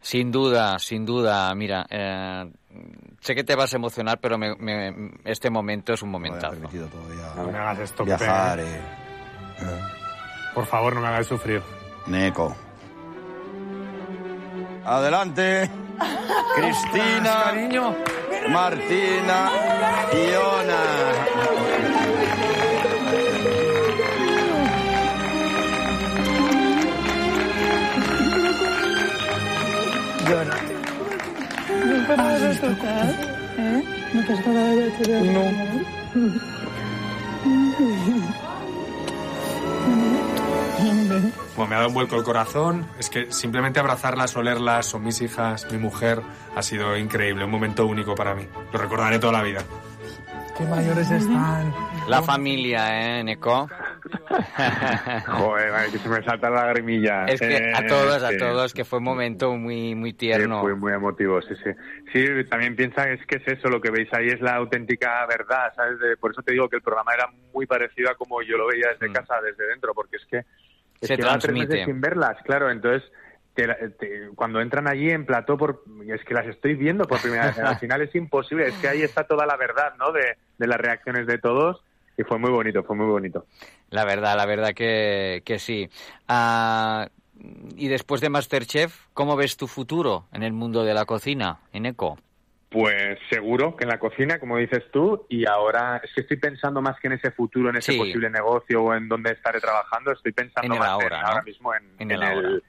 [0.00, 1.54] Sin duda, sin duda.
[1.54, 2.50] Mira, eh,
[3.20, 6.56] sé que te vas a emocionar, pero me- me- este momento es un momentazo.
[7.36, 8.74] No me hagas esto, Viajar, Pepe.
[8.76, 9.80] eh.
[10.54, 11.62] Por favor, no me hagas sufrir.
[12.06, 12.56] Neco.
[14.84, 15.70] Adelante.
[16.54, 17.52] Cristina.
[18.48, 19.50] Martina.
[20.12, 21.67] Iona.
[34.28, 36.14] No.
[41.56, 42.86] Bueno, me ha dado un vuelco el corazón.
[42.98, 46.22] Es que simplemente abrazarlas, olerlas, son mis hijas, mi mujer,
[46.54, 48.46] ha sido increíble, un momento único para mí.
[48.72, 49.64] Lo recordaré toda la vida.
[50.56, 51.74] Qué mayores están.
[52.06, 53.68] La familia, ¿eh, Neko?
[55.26, 57.26] Joder, que se me salta la lagrimilla.
[57.26, 58.36] Es que a Eh, todos, a sí.
[58.38, 60.60] todos, que fue un momento muy, muy Sí, tierno.
[60.60, 61.70] fue muy emotivo, sí, sí.
[62.12, 65.72] Sí, también piensa es que es eso, lo que veis ahí es la auténtica verdad,
[65.74, 65.98] ¿sabes?
[65.98, 68.66] De- por eso te digo que el programa era muy parecido a como yo lo
[68.66, 70.44] veía desde casa, desde dentro, porque es que...
[71.00, 71.68] Es Se que llevan tres transmite.
[71.68, 73.10] meses sin verlas, claro, entonces...
[73.54, 73.66] te
[73.98, 77.58] te- cuando entran allí en plató, por, es que las estoy viendo por primera vez.
[77.58, 80.12] Al final es imposible, es que ahí está toda la verdad, ¿no?
[80.12, 81.82] De, de las reacciones de todos
[82.18, 83.46] y fue muy bonito, fue muy bonito.
[83.90, 85.88] La verdad, la verdad que, que sí.
[86.26, 87.08] Ah,
[87.76, 91.86] y después de Masterchef, ¿cómo ves tu futuro en el mundo de la cocina, en
[91.86, 92.18] Eco?
[92.70, 96.82] Pues seguro que en la cocina, como dices tú, y ahora es que estoy pensando
[96.82, 97.98] más que en ese futuro, en ese Sí.
[97.98, 101.28] posible negocio o en dónde estaré trabajando, estoy pensando En más ahora, en, ¿no?
[101.28, 102.62] ahora mismo en, En en el.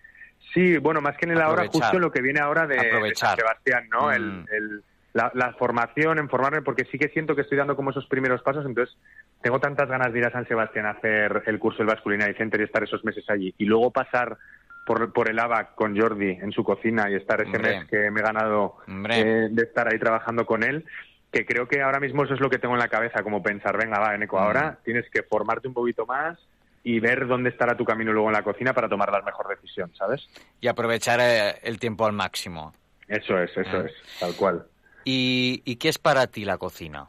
[0.53, 3.29] Sí, bueno, más que en el ahora, justo lo que viene ahora de, de Aprovechar.
[3.29, 4.07] San Sebastián, ¿no?
[4.07, 4.11] Mm.
[4.13, 4.83] El, el-
[5.13, 8.41] la, la formación, en formarme, porque sí que siento que estoy dando como esos primeros
[8.43, 8.95] pasos, entonces
[9.41, 12.35] tengo tantas ganas de ir a San Sebastián a hacer el curso del Basque Culinary
[12.35, 14.37] Center y estar esos meses allí, y luego pasar
[14.85, 17.79] por, por el ABAC con Jordi en su cocina y estar ese Hombre.
[17.79, 18.77] mes que me he ganado
[19.09, 20.85] eh, de estar ahí trabajando con él,
[21.31, 23.77] que creo que ahora mismo eso es lo que tengo en la cabeza, como pensar,
[23.77, 24.43] venga, va, Eneco, Mm.
[24.43, 26.39] ahora tienes que formarte un poquito más
[26.83, 29.91] y ver dónde estará tu camino luego en la cocina para tomar la mejor decisión,
[29.95, 30.27] ¿sabes?
[30.61, 32.73] Y aprovechar eh, el tiempo al máximo.
[33.07, 33.85] Eso es, eso Ah.
[33.85, 34.65] es, tal cual.
[35.11, 37.07] ¿Y, y qué es para ti la cocina?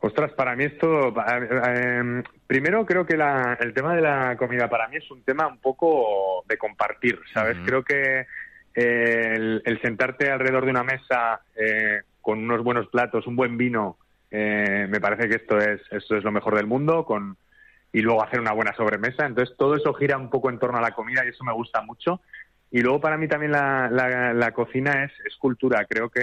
[0.00, 4.68] Ostras, para mí esto, eh, eh, primero creo que la- el tema de la comida
[4.68, 7.56] para mí es un tema un poco de compartir, ¿sabes?
[7.64, 8.26] Creo que
[8.74, 13.56] eh, el, el sentarte alrededor de una mesa eh, con unos buenos platos, un buen
[13.56, 13.96] vino,
[14.30, 17.38] eh, me parece que esto es, esto es lo mejor del mundo, con,
[17.94, 19.24] y luego hacer una buena sobremesa.
[19.24, 21.80] Entonces todo eso gira un poco en torno a la comida y eso me gusta
[21.80, 22.20] mucho.
[22.70, 25.86] Y luego para mí también la, la- la cocina es, es cultura.
[25.88, 26.20] Creo que,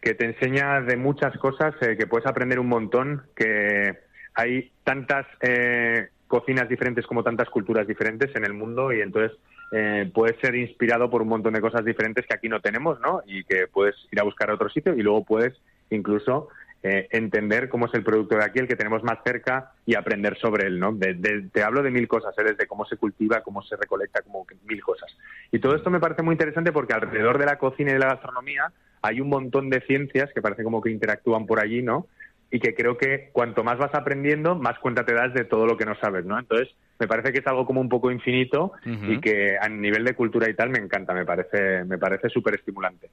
[0.00, 3.98] que te enseña de muchas cosas, eh, que puedes aprender un montón, que
[4.34, 9.38] hay tantas eh, cocinas diferentes como tantas culturas diferentes en el mundo y entonces
[9.72, 13.22] eh, puedes ser inspirado por un montón de cosas diferentes que aquí no tenemos, ¿no?
[13.26, 15.54] Y que puedes ir a buscar a otro sitio y luego puedes
[15.90, 16.48] incluso
[16.88, 20.36] eh, entender cómo es el producto de aquí, el que tenemos más cerca y aprender
[20.38, 20.92] sobre él, ¿no?
[20.92, 22.44] De- de- te hablo de mil cosas, ¿eh?
[22.44, 25.10] desde cómo se cultiva, cómo se recolecta, como mil cosas.
[25.50, 28.08] Y todo esto me parece muy interesante porque alrededor de la cocina y de la
[28.14, 28.72] gastronomía
[29.02, 32.06] hay un montón de ciencias que parece como que interactúan por allí, ¿no?
[32.50, 35.76] Y que creo que cuanto más vas aprendiendo, más cuenta te das de todo lo
[35.76, 36.38] que no sabes, ¿no?
[36.38, 36.68] Entonces,
[36.98, 38.72] me parece que es algo como un poco infinito
[39.12, 42.54] y que a nivel de cultura y tal me encanta, me parece, me parece súper
[42.54, 43.10] estimulante.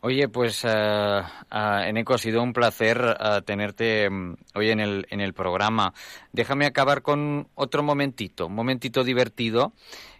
[0.00, 5.06] Oye, pues, eh, ah, Eneco, ha sido un placer ah, tenerte mm, hoy en el,
[5.10, 5.94] en el programa.
[6.32, 9.72] Déjame acabar con otro momentito, un momentito divertido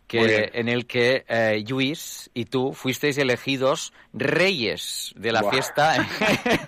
[0.06, 6.06] que, en el que eh, Luis y tú fuisteis elegidos reyes de la fiesta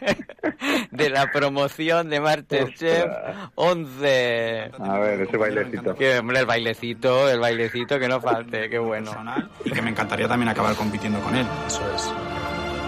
[0.90, 3.06] de la promoción de Masterchef
[3.54, 4.70] 11.
[4.78, 5.94] A ver, ese bailecito.
[5.94, 9.12] Que, hombre, el bailecito, el bailecito, que no falte, qué bueno.
[9.64, 11.46] y que me encantaría también acabar compitiendo con él.
[11.66, 12.12] Eso es.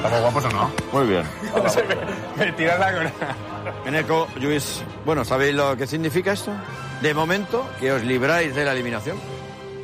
[0.03, 0.71] ¿Estamos guapos o no?
[0.93, 1.23] Muy bien.
[2.37, 3.11] Me tiras la corona.
[3.85, 6.53] Eneco, Luis, bueno, ¿sabéis lo que significa esto?
[7.03, 9.19] De momento, que os libráis de la eliminación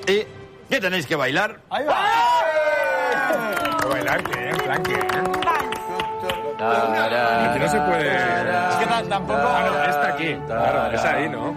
[0.07, 0.22] y
[0.70, 1.61] que tenéis que bailar.
[3.90, 4.48] ¿Bailar qué?
[4.50, 4.94] ¿En plan qué?
[6.59, 8.16] Aquí no se puede.
[8.16, 9.38] Es que ta- tampoco.
[9.42, 10.35] Ah, no, está aquí.
[10.46, 11.55] Claro, es ahí, ¿no?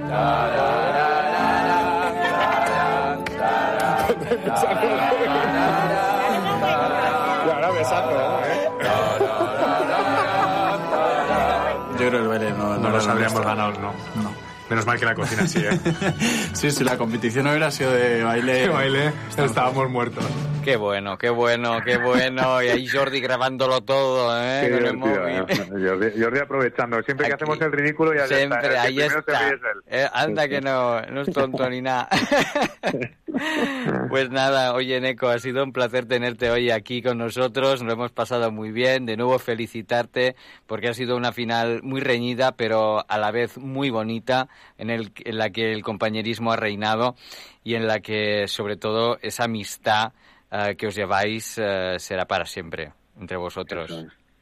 [13.01, 14.49] No, No habríamos ganado, no.
[14.69, 15.79] Menos mal que la cocina sí, ¿eh?
[16.53, 18.53] Sí, si la competición no hubiera sido de baile.
[18.53, 20.23] De baile, estábamos muertos.
[20.63, 22.62] Qué bueno, qué bueno, qué bueno.
[22.62, 24.62] Y ahí Jordi grabándolo todo, ¿eh?
[24.65, 25.85] Qué Con el divertido, móvil.
[25.85, 25.89] ¿eh?
[25.89, 27.01] Jordi, Jordi aprovechando.
[27.01, 28.69] Siempre que hacemos el ridículo ya Siempre, está.
[28.69, 29.39] Que ahí está.
[29.39, 29.81] ríe es él.
[29.88, 32.07] Eh, anda que no, no es tonto ni nada.
[34.10, 38.12] Pues nada, oye Neko, ha sido un placer tenerte hoy aquí con nosotros, lo hemos
[38.12, 40.36] pasado muy bien, de nuevo felicitarte
[40.67, 44.47] porque ha sido una final muy reñida pero a la vez muy bonita
[44.78, 47.15] en, el, en la que el compañerismo ha reinado
[47.63, 50.13] y en la que sobre todo esa amistad
[50.52, 53.91] eh, que os lleváis eh, será para siempre entre vosotros.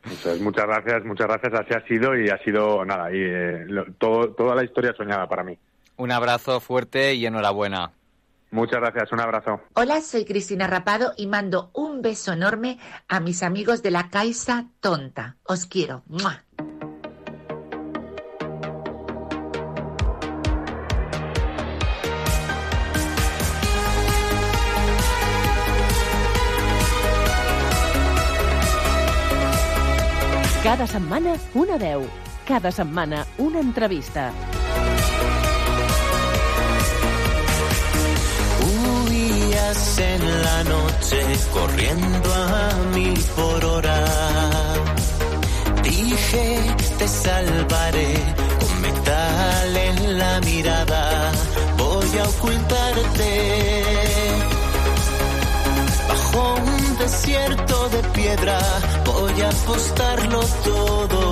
[0.06, 1.54] Eso muchas gracias, muchas gracias.
[1.54, 5.28] Así ha sido y ha sido, nada, y, eh, lo- todo, toda la historia soñada
[5.28, 5.58] para mí.
[5.98, 7.92] Un abrazo fuerte y enhorabuena.
[8.52, 9.62] Muchas gracias, un abrazo.
[9.74, 14.68] Hola, soy Cristina Rapado y mando un beso enorme a mis amigos de la Caixa
[14.80, 15.36] Tonta.
[15.44, 16.04] Os quiero.
[16.08, 16.44] ¡Mua!
[30.64, 32.04] Cada setmana una veu.
[32.46, 34.34] Cada setmana una entrevista.
[39.70, 44.06] En la noche corriendo a mil por hora.
[45.84, 46.60] Dije,
[46.98, 48.14] te salvaré
[48.62, 51.32] con metal en la mirada.
[51.78, 53.84] Voy a ocultarte
[56.08, 58.60] bajo un desierto de piedra.
[59.04, 61.32] Voy a apostarlo todo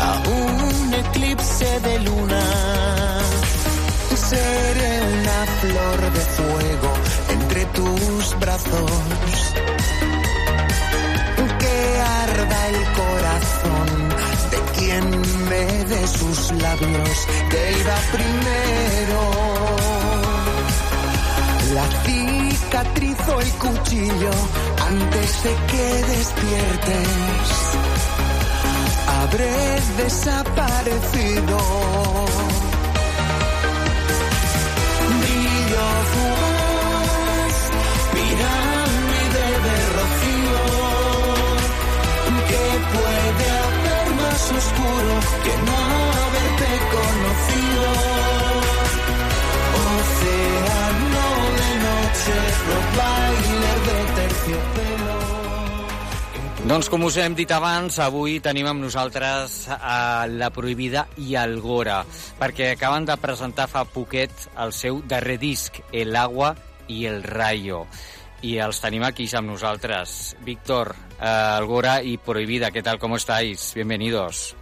[0.00, 2.81] a un eclipse de luna.
[7.82, 8.90] Tus brazos.
[11.58, 13.88] Que arda el corazón
[14.52, 15.04] de quien
[15.48, 17.16] me dé sus labios.
[17.50, 19.20] Que iba primero.
[21.76, 24.34] La cicatriz o el cuchillo
[24.90, 27.08] antes de que despiertes.
[29.20, 31.58] Habré desaparecido.
[44.56, 45.78] Oscuro que no
[46.22, 47.86] haberte conocido.
[49.92, 51.28] Océano
[51.60, 52.36] de noche,
[52.96, 55.18] bailer de terciopelo.
[56.62, 61.58] Doncs com us hem dit abans, avui tenim amb nosaltres a La Prohibida i el
[61.60, 62.04] Gora,
[62.38, 66.54] perquè acaben de presentar fa poquet el seu darrer disc, El Agua
[66.86, 67.86] i el Rayo.
[68.42, 70.36] I els tenim aquí amb nosaltres.
[70.46, 72.98] Víctor, eh, el Gora y Prohibida, ¿qué tal?
[72.98, 73.72] ¿Cómo estáis?
[73.74, 74.56] Bienvenidos.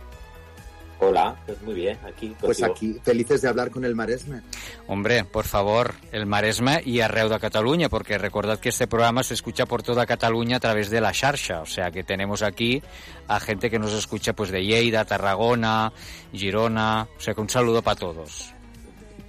[1.02, 2.36] Hola, pues muy bien, aquí.
[2.38, 4.42] Pues aquí, felices de hablar con el Maresme.
[4.86, 9.32] Hombre, por favor, el Maresme y arreu de Cataluña, porque recordad que este programa se
[9.32, 12.82] escucha por toda Cataluña a través de la Xarxa, o sea que tenemos aquí
[13.28, 15.90] a gente que nos escucha pues de Lleida, Tarragona,
[16.34, 18.54] Girona, o sea que un saludo para todos.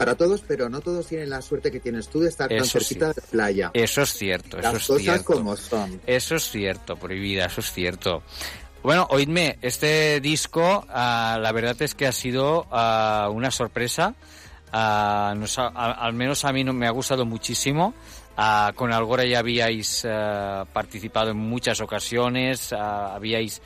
[0.05, 2.79] Para todos, pero no todos tienen la suerte que tienes tú de estar tan Eso
[2.79, 3.21] cerquita sí.
[3.21, 3.71] de playa.
[3.73, 5.23] Eso es cierto, eso Las es cosas cierto.
[5.33, 6.01] como son.
[6.07, 8.23] Eso es cierto, prohibida, eso es cierto.
[8.83, 14.15] Bueno, oídme, este disco, ah, la verdad es que ha sido ah, una sorpresa.
[14.71, 17.93] Ah, nos ha- a- al menos a mí no, me ha gustado muchísimo.
[18.75, 20.01] Con Algora ya habíais
[20.73, 23.61] participado en muchas ocasiones, habíais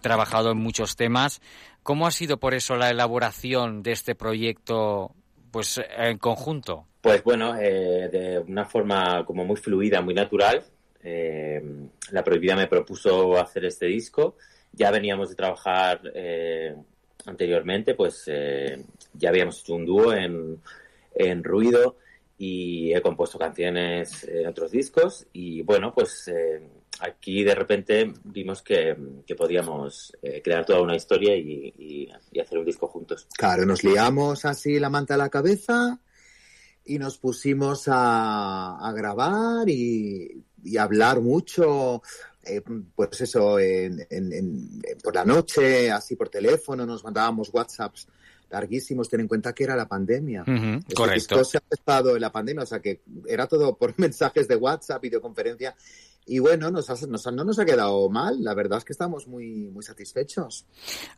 [0.00, 1.42] trabajado en muchos temas.
[1.82, 5.12] ¿Cómo ha sido por eso la elaboración de este proyecto
[5.56, 6.86] pues en conjunto?
[7.00, 10.62] Pues bueno, eh, de una forma como muy fluida, muy natural.
[11.02, 11.62] eh,
[12.10, 14.36] la Prohibida me propuso hacer este disco.
[14.72, 16.76] Ya veníamos de trabajar eh,
[17.24, 20.60] anteriormente, pues eh, ya habíamos hecho un dúo en,
[21.14, 21.96] en Ruido
[22.36, 25.26] y he compuesto canciones en otros discos.
[25.32, 26.60] Y bueno, pues eh,
[27.00, 32.40] aquí de repente vimos que, que podíamos eh, crear toda una historia y, y- y
[32.40, 33.26] hacer un disco juntos.
[33.36, 35.98] Claro, nos liamos así la manta a la cabeza
[36.84, 42.02] y nos pusimos a, a grabar y, y hablar mucho,
[42.44, 42.62] eh,
[42.94, 48.06] pues eso, en- en- en- por la noche, así por teléfono, nos mandábamos WhatsApps
[48.48, 50.42] larguísimos, ten en cuenta que era la pandemia.
[50.42, 51.34] Ujú, Este correcto.
[51.34, 54.54] disco se ha empezado en la pandemia, o sea que era todo por mensajes de
[54.54, 55.74] WhatsApp, videoconferencia,
[56.26, 58.42] y bueno, nos ha- nos no nos ha quedado mal.
[58.42, 60.66] La verdad es que estamos muy, muy satisfechos.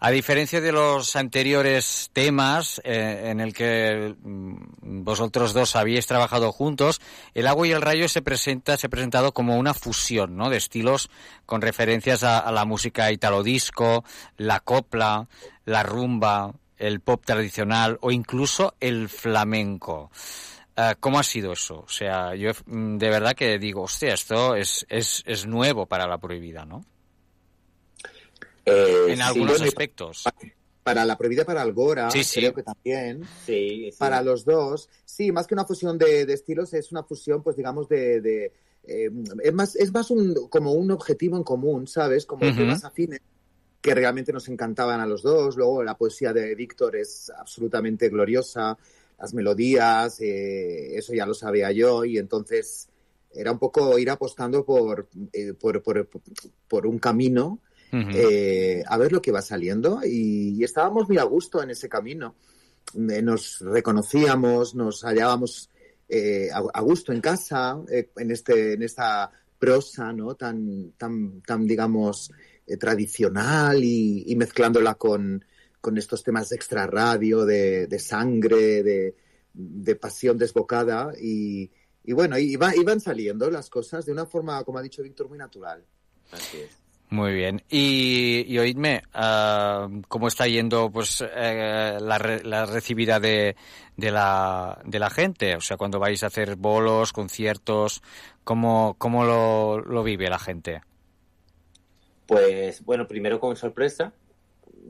[0.00, 6.52] A diferencia de los anteriores temas eh, en el que mm, vosotros dos habíais trabajado
[6.52, 7.00] juntos,
[7.34, 10.50] El agua y el rayo se presenta se ha presentado como una fusión, ¿no?
[10.50, 11.08] De estilos
[11.46, 14.04] con referencias a, a la música italo disco,
[14.36, 15.28] la copla,
[15.64, 20.10] la rumba, el pop tradicional o incluso el flamenco.
[20.80, 21.80] Eh, ¿Cómo ha sido eso?
[21.80, 26.06] O sea, yo mm, de verdad que digo, hostia, esto es, es, es nuevo para
[26.06, 26.84] la prohibida, ¿no?
[28.64, 30.24] en sí, algunos aspectos.
[30.84, 32.40] Para la prohibida para Algora, Sí, sí.
[32.40, 33.26] creo que también.
[33.44, 33.96] Sí, sí.
[33.98, 37.56] Para los dos, sí, más que una fusión de, de estilos, es una fusión, pues
[37.56, 38.20] digamos, de...
[38.20, 38.52] de,
[38.84, 39.10] eh,
[39.42, 42.24] es más, es más un, como un objetivo en común, ¿sabes?
[42.24, 42.56] Como Ujú.
[42.56, 43.20] temas afines
[43.80, 45.56] que realmente nos encantaban a los dos.
[45.56, 48.76] Luego la poesía de Víctor es absolutamente gloriosa,
[49.18, 52.88] las melodías, eh, eso ya lo sabía yo, y entonces
[53.34, 56.08] era un poco ir apostando por, eh, por, por,
[56.66, 61.22] por un camino eh, a ver lo que va saliendo y, y estábamos muy a
[61.22, 62.34] gusto en ese camino.
[62.94, 65.70] Nos reconocíamos, nos hallábamos
[66.08, 70.34] eh, a, a gusto en casa, en, este, en esta prosa ¿no?
[70.34, 72.30] tan, tan, tan digamos,
[72.78, 75.44] tradicional y, y mezclándola con,
[75.80, 79.14] con estos temas de extra radio, de, de sangre, de,
[79.52, 81.70] de pasión desbocada y,
[82.04, 85.38] y bueno, iba- iban saliendo las cosas de una forma, como ha dicho Víctor, muy
[85.38, 85.84] natural.
[86.32, 86.78] Así es.
[87.10, 87.62] Muy bien.
[87.70, 93.56] Y, y oídme, ah, ¿cómo está yendo pues eh, la, re- la recibida de,
[93.96, 95.56] de, la, de la gente?
[95.56, 98.02] O sea, cuando vais a hacer bolos, conciertos,
[98.44, 100.82] ¿cómo, cómo lo, lo vive la gente?
[102.26, 104.12] Pues bueno, primero con sorpresa.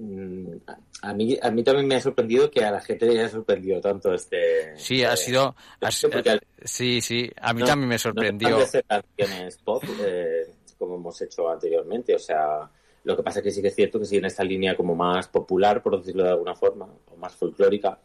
[0.01, 0.59] Mm,
[1.03, 3.81] A mí, a mí también me ha sorprendido que a la gente le haya sorprendido
[3.81, 4.77] tanto este.
[4.77, 5.57] Sí, ha eh, sido...
[5.81, 8.59] ha al- sí, sí, a mí no- también me no sorprendió.
[8.59, 10.47] de ser canciones pop, eh,
[10.79, 12.15] como hemos hecho anteriormente.
[12.15, 12.71] O sea,
[13.03, 14.95] lo que pasa es que sí que es cierto que sigue en esta línea como
[14.95, 17.99] más popular, por decirlo de alguna forma, o más folclórica.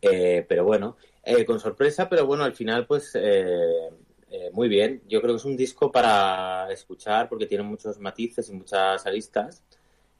[0.00, 3.88] Eh, pero bueno, eh, con sorpresa, pero bueno, al final, pues eh,
[4.30, 5.02] eh, muy bien.
[5.08, 9.62] Yo creo que es un disco para escuchar porque tiene muchos matices y muchas aristas.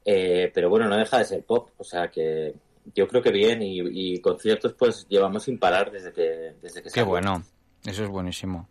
[0.05, 1.69] Eh, pero bueno, no deja de ser pop.
[1.77, 2.53] O sea que
[2.93, 3.79] yo creo que bien y,
[4.13, 7.07] y conciertos pues llevamos sin parar desde que, desde que Qué salió.
[7.07, 7.43] bueno,
[7.83, 8.69] eso es buenísimo.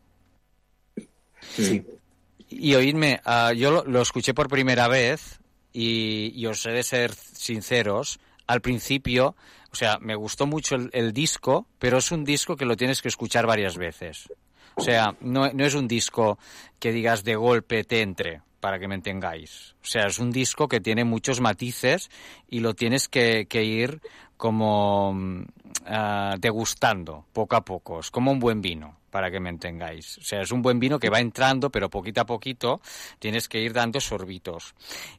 [1.40, 1.85] Sí.
[2.49, 5.40] Y oídme, ah, yo lo, lo escuché por primera vez
[5.73, 8.20] y, y os he de ser sinceros.
[8.47, 9.35] Al principio,
[9.73, 13.03] o sea, me gustó mucho el, el disco, pero es un disco que lo tienes
[13.03, 14.29] que escuchar varias veces.
[14.77, 16.38] O sea, no, no es un disco
[16.79, 19.74] que digas de golpe te entre, para que me entengáis.
[19.83, 22.11] O sea, es un disco que tiene muchos matices
[22.48, 24.00] y lo tienes que, que ir
[24.38, 25.44] como mm,
[25.85, 28.00] ah, degustando poco a poco.
[28.00, 30.16] Es como un buen vino, para que me entengáis.
[30.16, 32.81] O sea, es un buen vino que va entrando, pero poquito a poquito
[33.18, 34.74] tienes que ir dando sorbitos.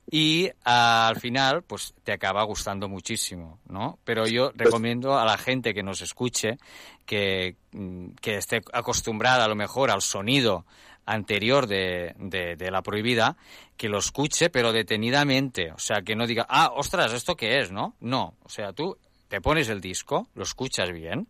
[0.09, 3.99] Y ah, al final, pues te acaba gustando muchísimo, ¿no?
[4.03, 6.57] Pero yo recomiendo a la gente que nos escuche
[7.05, 10.65] que, mm, que esté acostumbrada a lo mejor al sonido
[11.05, 13.37] anterior de, de, de la prohibida,
[13.77, 15.71] que lo escuche, pero detenidamente.
[15.71, 17.71] O sea, que no diga, ah, ostras, ¿esto qué es?
[17.71, 17.95] ¿No?
[17.99, 18.35] No.
[18.43, 21.27] O sea, tú te pones el disco, lo escuchas bien,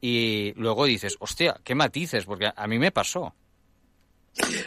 [0.00, 3.34] y luego dices, hostia, qué matices, porque a mí me pasó.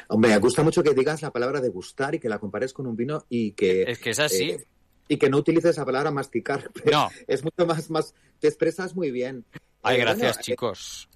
[0.08, 2.96] Hombre, me gusta mucho que digas la palabra degustar y que la compares con un
[2.96, 3.84] vino y que...
[3.84, 4.52] Es que es así.
[4.52, 4.66] eh,
[5.10, 6.70] y que no utilices la palabra masticar.
[6.92, 7.10] No.
[7.28, 8.14] Es mucho más, más...
[8.40, 9.46] Te expresas muy bien.
[9.84, 11.10] Ay, Eh, gracias, bueno, chicos.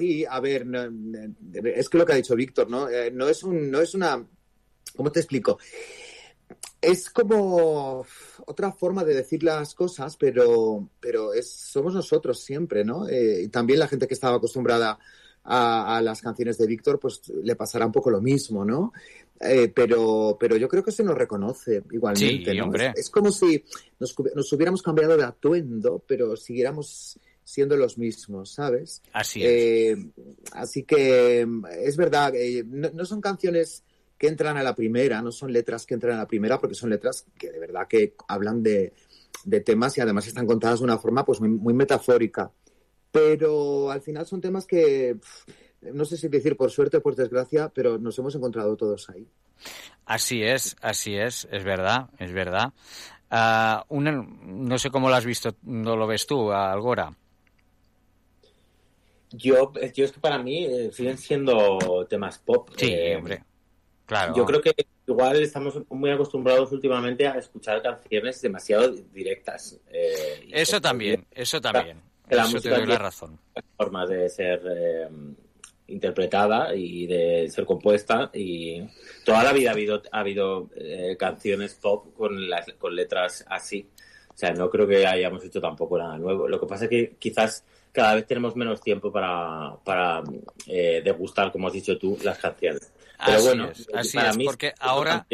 [0.00, 1.18] Sí, a ver, no, no,
[1.62, 2.88] es que lo que ha dicho Víctor, ¿no?
[2.88, 4.26] Eh, no es un, no es una,
[4.96, 5.58] ¿cómo te explico?
[6.80, 8.06] Es como
[8.46, 13.06] otra forma de decir las cosas, pero, pero es, somos nosotros siempre, ¿no?
[13.10, 14.98] Eh, y también la gente que estaba acostumbrada
[15.44, 18.94] a, a las canciones de Víctor, pues le pasará un poco lo mismo, ¿no?
[19.38, 22.64] Eh, pero, pero yo creo que se nos reconoce igualmente, Sí, ¿no?
[22.64, 22.86] hombre.
[22.94, 23.62] Es, es como si
[23.98, 27.18] nos, nos hubiéramos cambiado de atuendo, pero siguiéramos
[27.50, 29.02] siendo los mismos, ¿sabes?
[29.12, 29.48] Así es.
[29.50, 29.96] Eh,
[30.52, 33.82] así que mm, es verdad, eh, no, no son canciones
[34.16, 36.90] que entran a la primera, no son letras que entran a la primera, porque son
[36.90, 38.92] letras que de verdad que hablan de,
[39.44, 42.52] de temas y además están contadas de una forma pues muy, muy metafórica.
[43.10, 45.16] Pero al final son temas que,
[45.80, 49.26] no sé si decir por suerte o por desgracia, pero nos hemos encontrado todos ahí.
[50.04, 52.72] Así es, así es, es verdad, es verdad.
[53.30, 54.12] Ah, una-
[54.44, 57.12] no sé cómo lo has visto, no lo ves tú, Algora.
[59.32, 62.70] Yo, yo es que para mí eh, siguen siendo temas pop.
[62.76, 63.44] Sí, Eh, hombre.
[64.06, 64.34] Claro.
[64.34, 64.74] Yo creo que
[65.06, 69.78] igual estamos muy acostumbrados últimamente a escuchar canciones demasiado directas.
[69.88, 72.00] eh, Eso también, eso también.
[72.28, 73.38] que la Eso te música doy la razón.
[73.76, 75.08] Formas de ser eh,
[75.86, 78.82] interpretada y de ser compuesta y
[79.24, 83.88] toda la vida ha habido ha habido eh, canciones pop con las con letras así
[84.32, 87.16] o sea no creo que hayamos hecho tampoco nada nuevo lo que pasa es que
[87.18, 90.22] quizás cada vez tenemos menos tiempo para para
[90.66, 92.92] eh, degustar como has dicho tú las canciones
[93.24, 95.26] pero Así bueno es, así para es, mí porque ahora-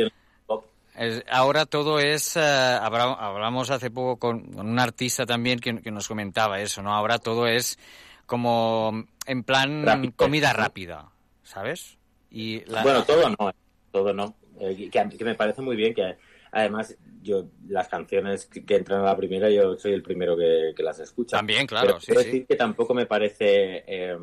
[1.31, 6.09] ahora todo es, habla- hablamos hace poco con, con un artista también que, que nos
[6.09, 6.95] comentaba eso, ¿no?
[6.95, 7.79] Ahora todo es
[8.25, 11.09] como en plan Rápido, comida rápida,
[11.43, 11.99] ¿sabes?
[12.31, 13.55] Y la- Bueno, todo no, eh,
[13.93, 14.35] todo no.
[14.59, 16.17] Eh, que, que me parece muy bien que
[16.51, 16.97] además
[17.27, 20.83] yo las canciones que, que entran a la primera yo soy el primero que, que
[20.83, 21.37] las escucha.
[21.37, 22.27] También, claro, Pero sí, quiero sí.
[22.27, 24.17] decir que tampoco me parece eh,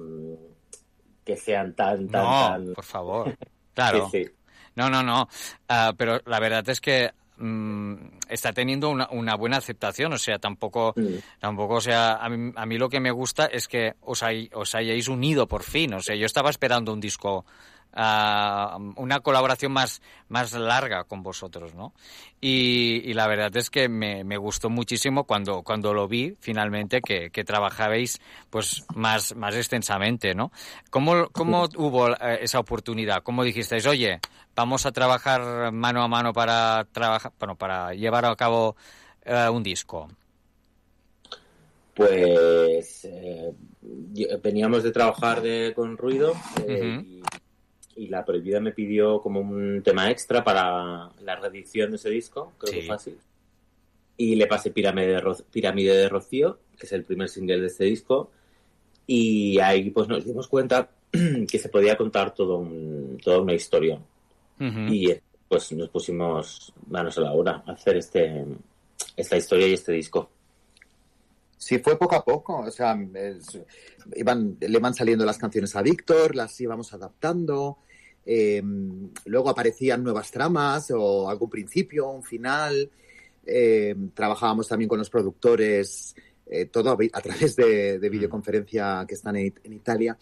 [1.23, 2.73] que sean tan, tan, No, tan...
[2.73, 3.37] por favor.
[3.73, 4.07] Claro.
[4.11, 4.23] Sí.
[4.75, 5.27] No, no, no.
[5.67, 7.95] Ah, pero la verdad es que mm,
[8.29, 10.13] está teniendo una, una buena aceptación.
[10.13, 10.93] O sea, tampoco,
[11.39, 14.47] tampoco, o sea, a mí, a mí lo que me gusta es que os, hay-
[14.53, 15.95] os hayáis unido por fin.
[15.95, 17.45] O sea, yo estaba esperando un disco,
[17.93, 21.93] ah, una colaboración más, más larga con vosotros, ¿no?
[22.41, 27.01] Y, y la verdad es que me, me gustó muchísimo cuando, cuando lo vi finalmente
[27.01, 28.19] que, que trabajabais
[28.49, 30.51] pues más, más extensamente, ¿no?
[30.89, 33.23] ¿Cómo, cómo hubo eh, esa oportunidad?
[33.23, 34.19] ¿Cómo dijisteis, oye,
[34.55, 38.75] vamos a trabajar mano a mano para trabajar, bueno, para llevar a cabo
[39.25, 40.09] eh, un disco?
[41.93, 43.53] Pues eh,
[44.41, 46.33] veníamos de trabajar de, con ruido
[46.67, 47.21] eh,
[47.95, 52.53] y la prohibida me pidió como un tema extra para la reedición de ese disco,
[52.57, 52.79] creo Sí.
[52.79, 53.17] que fue así.
[54.17, 57.67] Y le pasé Pirámide de, Ro- Pirámide de Rocío, que es el primer single de
[57.67, 58.31] este disco.
[59.07, 63.99] Y ahí pues nos dimos cuenta que se podía contar todo un- toda una historia.
[64.59, 65.09] Y
[65.49, 68.45] pues nos pusimos manos a la obra a hacer este,
[69.17, 70.29] esta historia y este disco.
[71.63, 72.57] Sí, fue poco a poco.
[72.59, 73.59] O sea, es-
[74.15, 77.77] iban, le van saliendo las canciones a Víctor, las íbamos adaptando.
[78.25, 78.63] eh,
[79.25, 82.89] luego aparecían nuevas tramas o algún principio, un final.
[83.45, 89.35] eh, trabajábamos también con los productores, eh, todo a, través de, de videoconferencia que están
[89.35, 90.17] en, It- en Italia.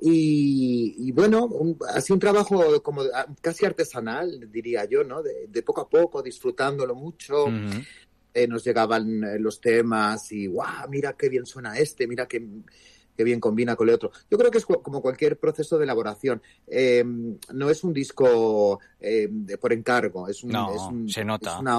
[0.00, 3.02] Y, y bueno, un- sido un trabajo como
[3.40, 5.20] casi artesanal, diría yo, ¿no?
[5.22, 7.46] De, de poco a poco, disfrutándolo mucho.
[8.34, 10.88] Eh, nos llegaban eh, los temas y ¡guau!
[10.88, 12.46] Mira qué bien suena este, mira qué,
[13.16, 14.10] qué bien combina con el otro.
[14.30, 16.40] Yo creo que es como cualquier proceso de elaboración.
[16.66, 17.04] Eh,
[17.52, 20.50] no es un disco eh, de- por encargo, es un.
[20.52, 21.54] No, es un- se nota.
[21.54, 21.78] es una-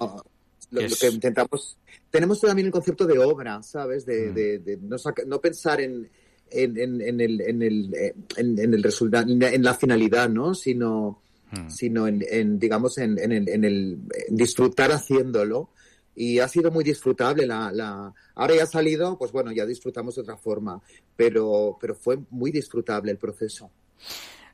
[0.71, 1.77] lo, que intentamos.
[2.09, 4.05] Tenemos también el concepto de obra, ¿sabes?
[4.05, 4.33] De, Mm.
[4.33, 4.95] de- de no,
[5.27, 6.09] no pensar en.
[6.53, 7.95] En, en- en el, en, el,
[8.35, 10.53] en, el resultado, en la- finalidad, ¿no?
[10.53, 11.21] Sino,
[11.51, 11.69] Mm.
[11.69, 15.69] sino en, digamos, en, en el, en el en disfrutar haciéndolo.
[16.15, 17.45] Y ha sido muy disfrutable.
[17.45, 18.13] La, la...
[18.35, 20.81] Ahora ya ha salido, pues bueno, ya disfrutamos de otra forma,
[21.15, 23.71] pero, pero fue muy disfrutable el proceso.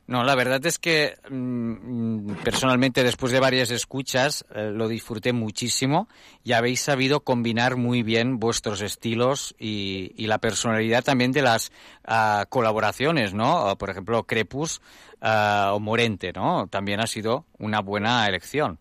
[0.08, 5.34] No, la verdad es que mm, mm, personalmente después de varias escuchas eh, lo disfruté
[5.34, 6.08] muchísimo
[6.42, 11.72] y habéis sabido combinar muy bien vuestros estilos y, y la personalidad también de las
[12.06, 13.76] ah, colaboraciones, ¿no?
[13.76, 14.80] Por ejemplo, Crepus
[15.20, 16.68] ah, o Morente, ¿no?
[16.68, 18.78] También ha sido una buena elección.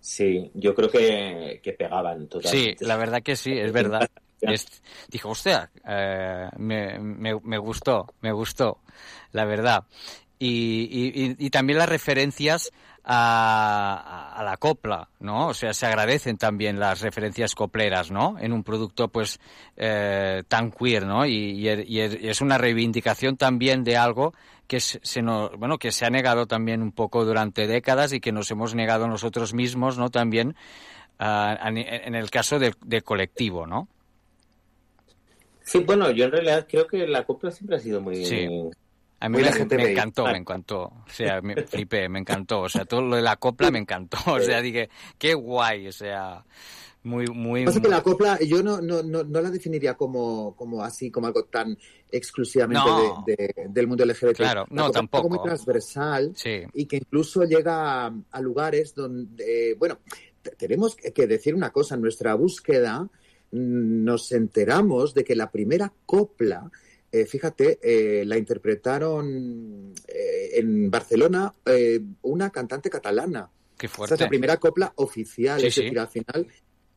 [0.00, 2.86] Sí, yo creo que, que pegaban Sí, totalmente.
[2.86, 4.08] la verdad que sí, es verdad.
[4.40, 8.78] Es- dijo, hostia, eh, me, me, me gustó, me gustó,
[9.32, 9.84] la verdad.
[10.38, 12.72] Y, y, y- también las referencias
[13.04, 15.48] a, a- la copla, ¿no?
[15.48, 18.36] O sea, se agradecen también las referencias copleras, ¿no?
[18.40, 19.38] En un producto, pues,
[19.76, 21.26] eh, tan queer, ¿no?
[21.26, 21.86] Y, y es
[22.20, 24.32] y es una reivindicación también de algo
[24.70, 28.30] que se, nos, bueno, que se ha negado también un poco durante décadas y que
[28.30, 30.10] nos hemos negado nosotros mismos, ¿no?
[30.10, 30.54] También
[31.18, 33.88] ah, en el caso del de colectivo, ¿no?
[35.64, 38.24] Sí, bueno, yo en realidad creo que la copla siempre ha sido muy...
[38.24, 38.46] Sí.
[39.18, 39.76] A mí me, LGTBI.
[39.76, 40.82] me encantó, me encantó.
[40.82, 42.60] O sea, me flipé, me encantó.
[42.60, 44.18] O sea, todo lo de la copla me encantó.
[44.26, 45.88] O sea, dije, qué guay.
[45.88, 46.44] O sea,
[47.02, 47.64] muy, muy...
[47.64, 51.26] Pasa que la copla, yo no, no, no, no la definiría como, como así, como
[51.28, 51.76] algo tan
[52.10, 53.24] exclusivamente No.
[53.26, 54.36] de- de- del mundo LGBT.
[54.36, 55.28] Claro, La no, copla es tampoco.
[55.30, 56.62] muy transversal Sí.
[56.74, 59.98] y que incluso llega a, a lugares donde, bueno,
[60.42, 63.02] te- tenemos que decir una cosa, en nuestra búsqueda
[63.52, 66.70] mm, nos enteramos de que la primera copla,
[67.12, 73.50] eh, fíjate, eh, la interpretaron eh, en Barcelona eh, una cantante catalana.
[73.78, 74.14] Qué fuerte.
[74.14, 75.82] es la primera copla oficial, Sí, es sí.
[75.84, 76.46] decir, al final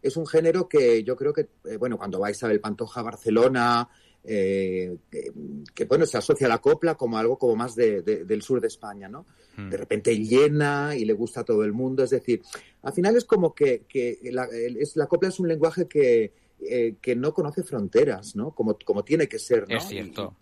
[0.03, 3.89] es un género que yo creo que, eh, bueno, cuando va Isabel Pantoja a Barcelona,
[4.25, 5.31] eh, que,
[5.73, 8.61] que, bueno, se asocia a la copla como algo como más de- de- del sur
[8.61, 9.25] de España, ¿no?
[9.57, 9.69] Mm.
[9.69, 12.41] De repente llena y le gusta a todo el mundo, es decir,
[12.83, 16.31] al final es como que, que la, es, la copla es un lenguaje que,
[16.61, 18.51] eh, que no conoce fronteras, ¿no?
[18.55, 19.77] Como, como tiene que ser, ¿no?
[19.77, 20.35] Es cierto.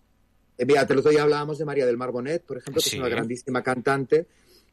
[0.58, 2.96] Eh, mira, el otro día hablábamos de María del Mar Bonet, por ejemplo, que Sí.
[2.96, 4.26] es una grandísima cantante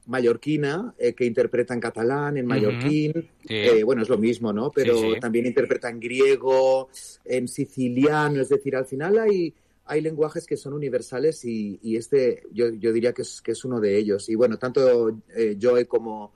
[0.07, 3.13] mallorquina eh, que interpreta en catalán, en mallorquín.
[3.13, 3.47] Sí.
[3.49, 4.71] Eh, bueno, es lo mismo, ¿no?
[4.71, 5.19] Pero Sí, sí.
[5.19, 6.89] también interpreta en griego,
[7.25, 8.41] en siciliano.
[8.41, 9.53] Es decir, al final hay,
[9.85, 13.63] hay lenguajes que son universales y, y este yo, yo diría que es, que es
[13.65, 14.29] uno de ellos.
[14.29, 16.33] Y bueno, tanto eh, Joe como,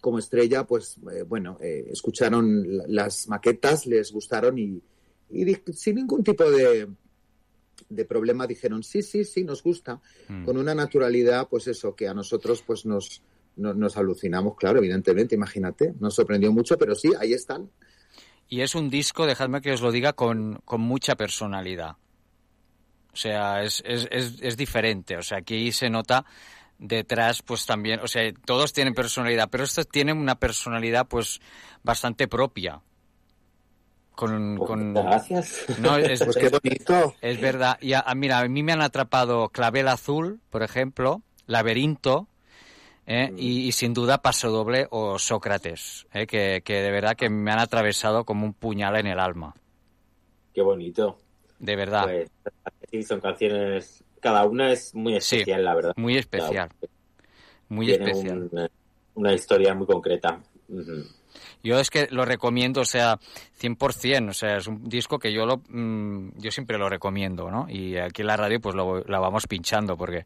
[0.00, 4.82] como Estrella, pues eh, bueno, eh, escucharon la- las maquetas, les gustaron y,
[5.72, 6.88] sin ningún tipo de,
[7.88, 10.44] de problema dijeron sí, sí, sí, nos gusta, Mm.
[10.44, 13.22] con una naturalidad, pues eso, que a nosotros pues nos,
[13.56, 17.70] no- nos alucinamos, claro, evidentemente, imagínate, nos sorprendió mucho, pero sí, ahí están.
[18.48, 21.96] Y es un disco, dejadme que os lo diga, con, con mucha personalidad.
[23.12, 25.16] O sea, es, es, es, es diferente.
[25.16, 26.24] O sea, aquí se nota
[26.78, 31.40] detrás, pues también, o sea, todos tienen personalidad, pero estos tienen una personalidad, pues,
[31.82, 32.80] bastante propia.
[34.14, 34.94] Con, con...
[34.94, 35.64] Gracias.
[35.78, 37.14] No, es, Pues qué bonito.
[37.20, 37.78] es verdad.
[37.80, 42.28] Y a- mira, a mí me han atrapado Clavel Azul, por ejemplo, Laberinto,
[43.06, 43.32] ¿eh?
[43.36, 46.26] y, y sin duda Paso Doble o Sócrates, ¿eh?
[46.26, 49.54] que, que de verdad que me han atravesado como un puñal en el alma.
[50.54, 51.18] Qué bonito.
[51.58, 52.04] De verdad.
[52.90, 54.04] Pues, son canciones.
[54.20, 55.92] Cada una es muy especial, la verdad.
[55.96, 56.68] Muy especial.
[57.68, 58.48] Muy Tiene especial.
[58.52, 58.68] un-
[59.14, 60.40] una historia muy concreta.
[60.68, 61.04] Ujú.
[61.62, 63.18] Yo es que lo recomiendo, o sea,
[63.60, 67.66] 100%, o sea, es un disco que yo lo mm, yo siempre lo recomiendo, ¿no?
[67.68, 70.24] Y aquí en la radio pues lo, la vamos pinchando porque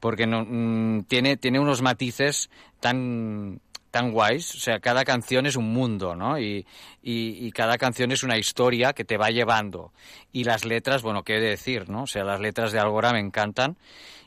[0.00, 2.50] porque no, mm, tiene tiene unos matices
[2.80, 3.60] tan
[3.92, 6.38] tan guays, o sea, cada canción es un mundo, ¿no?
[6.38, 6.66] Y,
[7.02, 9.92] y, y cada canción es una historia que te va llevando.
[10.32, 12.04] Y las letras, bueno, qué decir, ¿no?
[12.04, 13.76] O sea, las letras de Algora me encantan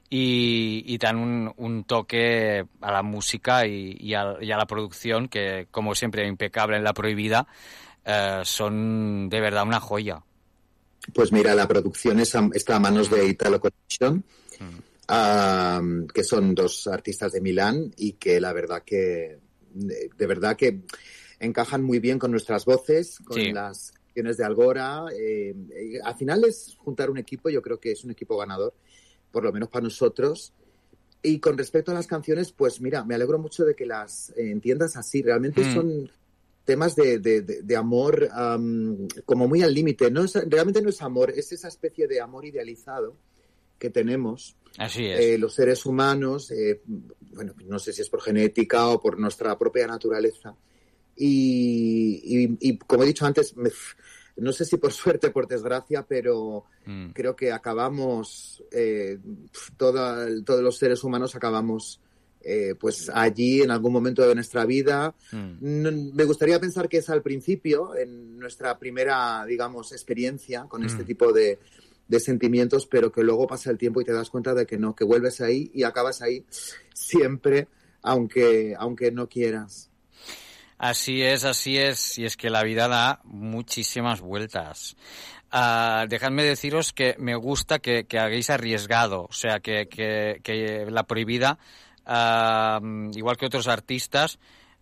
[0.10, 4.66] y, y dan un, un toque a la música y, y a, y a la
[4.68, 7.48] producción que, como siempre, impecable en la prohibida,
[8.06, 10.24] eh, son de verdad una joya.
[11.14, 14.24] Pues mira, la producción es a- está a manos de Italo Connection,
[15.08, 15.82] ah,
[16.14, 19.40] que son dos artistas de Milán y que la verdad que,
[19.74, 20.82] de de verdad que
[21.40, 23.52] encajan muy bien con nuestras voces, con Sí.
[23.52, 25.06] las canciones de Algora.
[25.16, 28.74] eh, eh, al final es juntar un equipo, yo creo que es un equipo ganador,
[29.36, 30.54] por lo menos para nosotros.
[31.22, 34.50] Y con respecto a las canciones, pues mira, me alegro mucho de que las eh,
[34.50, 35.22] entiendas así.
[35.22, 35.74] Realmente Mm.
[35.74, 36.12] son
[36.64, 40.10] temas de, de- de- de amor am, como muy al límite.
[40.10, 43.18] No es- realmente no es amor, es esa especie de amor idealizado
[43.78, 45.20] que tenemos Así es.
[45.20, 46.82] eh, los seres humanos, eh,
[47.34, 50.56] bueno, no sé si es por genética o por nuestra propia naturaleza.
[51.18, 53.70] Y, y- y como he dicho antes, me-
[54.38, 57.12] no sé si por suerte o por desgracia, pero Mm.
[57.14, 59.18] creo que acabamos, eh,
[59.78, 62.00] toda- todos los seres humanos acabamos
[62.48, 65.16] eh, pues allí en algún momento de nuestra vida.
[65.32, 65.54] Mm.
[65.82, 71.02] No- me gustaría pensar que es al principio, en nuestra primera, digamos, experiencia con este
[71.02, 71.06] Mm.
[71.08, 71.58] tipo de,
[72.08, 74.96] de sentimientos, pero que luego pasa el tiempo y te das cuenta de que no,
[74.96, 76.46] que vuelves ahí y acabas ahí
[76.94, 77.68] siempre,
[78.04, 79.90] aunque, aunque no quieras.
[80.78, 82.18] Así es, así es.
[82.18, 84.96] Y es que la vida da muchísimas vueltas.
[85.52, 91.04] Ah, dejadme deciros que me gusta que, que hagáis arriesgado, o sea, que, que- la
[91.04, 91.58] prohibida,
[92.06, 92.82] ah,
[93.14, 94.38] igual que otros artistas,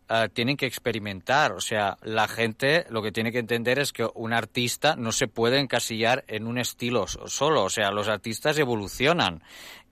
[0.09, 1.51] ah, tienen que experimentar.
[1.51, 5.27] O sea, la gente lo que tiene que entender es que un artista no se
[5.27, 7.63] puede encasillar en un estilo so- solo.
[7.65, 9.43] O sea, los artistas evolucionan.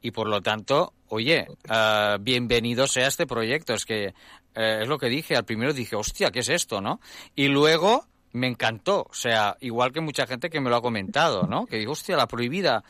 [0.02, 3.76] Y por lo tanto, oye, ah, bienvenido sea este proyecto.
[3.76, 4.16] Es que
[4.56, 5.36] eh, es lo que dije.
[5.36, 6.99] Al primero dije, hostia, ¿qué es esto, no?
[7.36, 9.08] Y luego me encantó.
[9.10, 11.66] O sea, igual que mucha gente que me lo ha comentado, ¿no?
[11.66, 12.84] Que digo, hostia, la prohibida.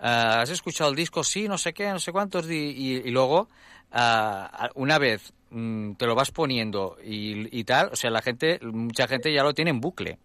[0.00, 1.22] ah, ¿Has escuchado el disco?
[1.24, 2.50] Sí, no sé qué, no sé cuántos.
[2.50, 2.54] Y,
[3.04, 3.48] y luego,
[3.92, 8.58] ah, una vez mm, te lo vas poniendo y, y tal, o sea, la gente,
[8.62, 10.18] mucha gente ya lo tiene en bucle.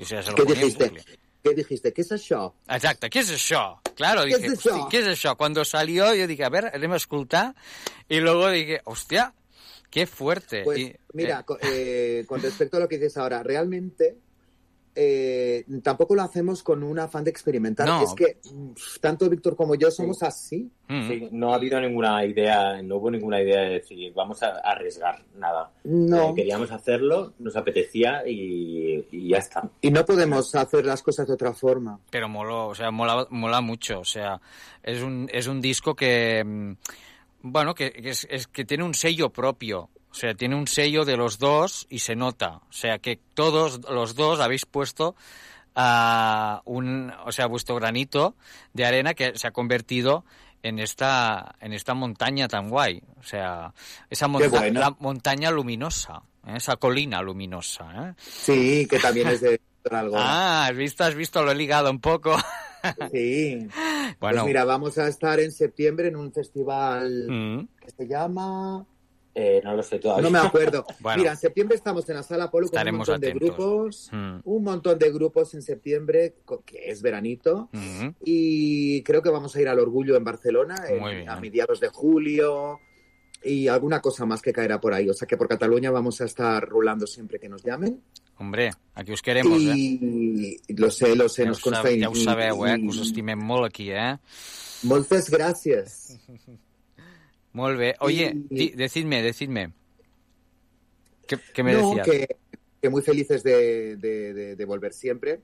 [0.00, 0.88] O sea, se lo ¿Qué ponía en dijiste?
[0.88, 1.04] bucle.
[1.42, 1.92] ¿Qué dijiste?
[1.92, 2.52] ¿Qué es això?
[2.74, 3.78] Exacte, què és això?
[3.94, 4.74] Claro, ¿Qué es dije, eso?
[4.74, 5.36] "Hosti, ¿qué es això?
[5.36, 7.54] Cuando salió, yo dije, a ver, anem a escoltar,
[8.08, 9.32] y luego dije, hostia,
[9.90, 10.62] qué fuerte.
[10.64, 14.16] Pues Y, mira, eh, eh, con respecto a lo que dices ahora, realmente
[14.98, 17.86] eh, tampoco lo hacemos con un afán de experimentar.
[17.86, 18.02] No.
[18.02, 20.70] Es que mm, tanto Víctor como yo somos así.
[20.88, 21.08] Mm.
[21.08, 25.22] Sí, no ha habido ninguna idea, no hubo ninguna idea de decir vamos a arriesgar
[25.36, 25.70] nada.
[25.84, 26.30] No.
[26.30, 29.68] Eh, queríamos hacerlo, nos apetecía y, y ya está.
[29.82, 32.00] Y no podemos hacer las cosas de otra forma.
[32.08, 34.00] pero moló, o sea, mola, mola mucho.
[34.00, 34.40] O sea,
[34.82, 36.72] es un, es un disco que, mm,
[37.50, 39.90] bueno, que, que es, es que tiene un sello propio.
[40.10, 42.56] O sea, tiene un sello de los dos y se nota.
[42.68, 45.14] O sea, que todos los dos habéis puesto
[45.74, 48.34] a un, o sea, vuestro granito
[48.72, 50.24] de arena que se ha convertido
[50.62, 53.02] en esta, en esta montaña tan guay.
[53.18, 53.74] O sea,
[54.08, 54.80] esa monta- bueno.
[54.80, 56.54] la montaña luminosa, ¿eh?
[56.56, 57.84] esa colina luminosa.
[58.08, 58.14] ¿eh?
[58.18, 60.22] Sí, que también es de Algora.
[60.24, 62.36] Ah, has visto, has visto, lo he ligado un poco.
[63.12, 63.66] Sí.
[64.20, 64.36] Bueno.
[64.40, 67.68] Pues mira, vamos a estar en septiembre en un festival Mm.
[67.80, 68.86] que se llama...
[69.38, 70.22] Eh, no lo sé todavía.
[70.22, 70.86] No me acuerdo.
[71.00, 71.18] Bueno.
[71.18, 74.08] Mira, en septiembre estamos en la Sala Polo con un Estaremos montón de grupos.
[74.10, 74.38] Mm.
[74.44, 77.68] Un montón de grupos en septiembre, que es veranito.
[77.72, 78.08] Mm.
[78.24, 82.80] Y creo que vamos a ir al Orgullo en Barcelona en- a mediados de julio.
[83.44, 85.08] Y alguna cosa más que caerá por ahí.
[85.10, 88.00] O sea que por Cataluña vamos a estar rulando siempre que nos llamen.
[88.38, 89.74] Hombre, aquí us queremos, eh?
[89.76, 91.90] I lo sé, lo sé, Ja nos consta.
[91.90, 92.74] i- ja ho sabeu, eh?
[92.76, 94.16] i- Que us estimem molt aquí, eh?
[94.84, 96.18] Moltes gràcies.
[97.56, 97.94] Molt bé.
[98.00, 99.72] Oye, di, decidme, decidme.
[101.26, 102.06] ¿Qué, qué me No, decías?
[102.06, 102.36] que,
[102.82, 105.40] que muy felices de, de- de- de volver siempre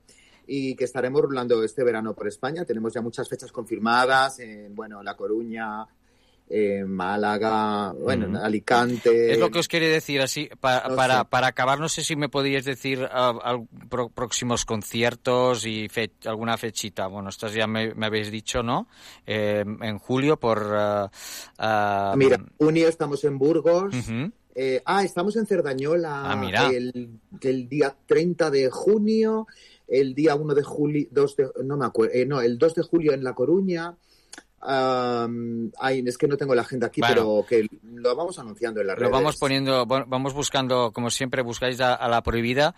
[0.47, 2.67] y que estaremos rulando este verano por España.
[2.67, 5.87] Tenemos ya muchas fechas confirmadas en, bueno, La Coruña,
[6.55, 8.39] en Málaga, bueno.
[8.39, 9.33] Alicante.
[9.33, 12.29] Es lo que os quería decir, así, No para, para acabar, no sé si me
[12.29, 17.07] podíais decir ah, pro- próximos conciertos y fe- alguna fechita.
[17.07, 18.87] Bueno, estas ya me, me habéis dicho, ¿no?
[19.27, 20.63] Eh, en julio por...
[20.75, 21.11] ah,
[21.59, 23.95] ah, Mira, junio estamos en Burgos.
[23.95, 24.31] ujú.
[24.55, 26.69] Eh, ah, estamos en Cerdañola Ah, mira.
[26.69, 29.47] El, el día 30 de junio,
[29.89, 32.83] el día 1 de julio, 2 de, no me acuerdo, eh, no, el 2 de
[32.83, 33.97] julio en La Coruña.
[34.65, 37.15] Am, ay, es que no tengo la agenda aquí, Bueno.
[37.15, 39.13] pero que lo vamos anunciando en las Lo redes.
[39.13, 42.75] vamos poniendo, vamos buscando, como siempre, buscáis a, a la prohibida,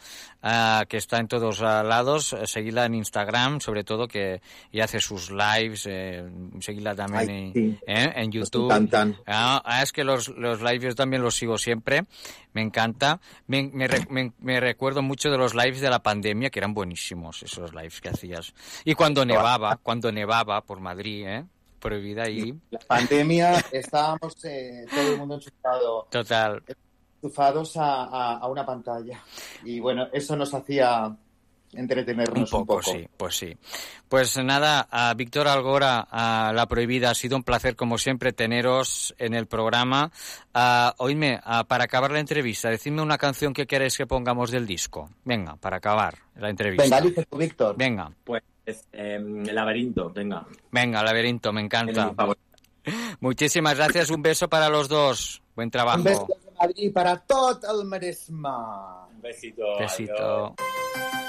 [0.89, 2.33] que está en todos ah, lados.
[2.33, 4.41] eh, Seguidla en Instagram, sobre todo, que
[4.73, 5.87] y hace sus lives.
[5.87, 6.25] Eh,
[6.61, 7.79] seguidla también Ay, en, sí.
[7.87, 8.65] eh, en YouTube.
[8.67, 9.17] encantan.
[9.27, 12.05] Ah, ah, es que los, los lives yo también los sigo siempre.
[12.53, 13.21] Me encanta.
[13.47, 13.71] Me,
[14.09, 18.01] me- me recuerdo mucho de los lives de la pandemia, que eran buenísimos, esos lives
[18.01, 18.55] que hacías.
[18.85, 21.45] Y cuando nevaba, cuando nevaba por Madrid, ¿eh?
[21.89, 22.59] Prohibida y...
[22.71, 26.63] La pandemia, estábamos eh, todo el mundo enchufado, Total.
[27.23, 29.23] enchufados a, a- a una pantalla.
[29.65, 31.15] Y bueno, eso nos hacía
[31.75, 32.83] entretenernos un poco.
[32.83, 33.57] sí, pues sí.
[34.09, 39.15] Pues nada, a Víctor Algora, a La Prohibida, ha sido un placer como siempre teneros
[39.19, 40.11] en el programa.
[40.55, 44.67] Ah, oídme, ah, para acabar la entrevista, decidme una canción que queréis que pongamos del
[44.67, 45.11] disco.
[45.25, 46.85] Venga, para acabar la entrevista.
[46.85, 47.77] Venga, dice tú, Víctor.
[47.77, 50.47] Venga, Pues eh, el laberinto, venga.
[50.71, 52.15] venga, laberinto, me encanta.
[53.21, 55.43] Muchísimas gracias, un beso para los dos.
[55.55, 55.99] Buen trabajo.
[55.99, 59.07] Un beso de Madrid para todo el Maresma.
[59.07, 59.79] Un besito.
[59.79, 60.55] Besito.
[60.59, 61.24] Adiós.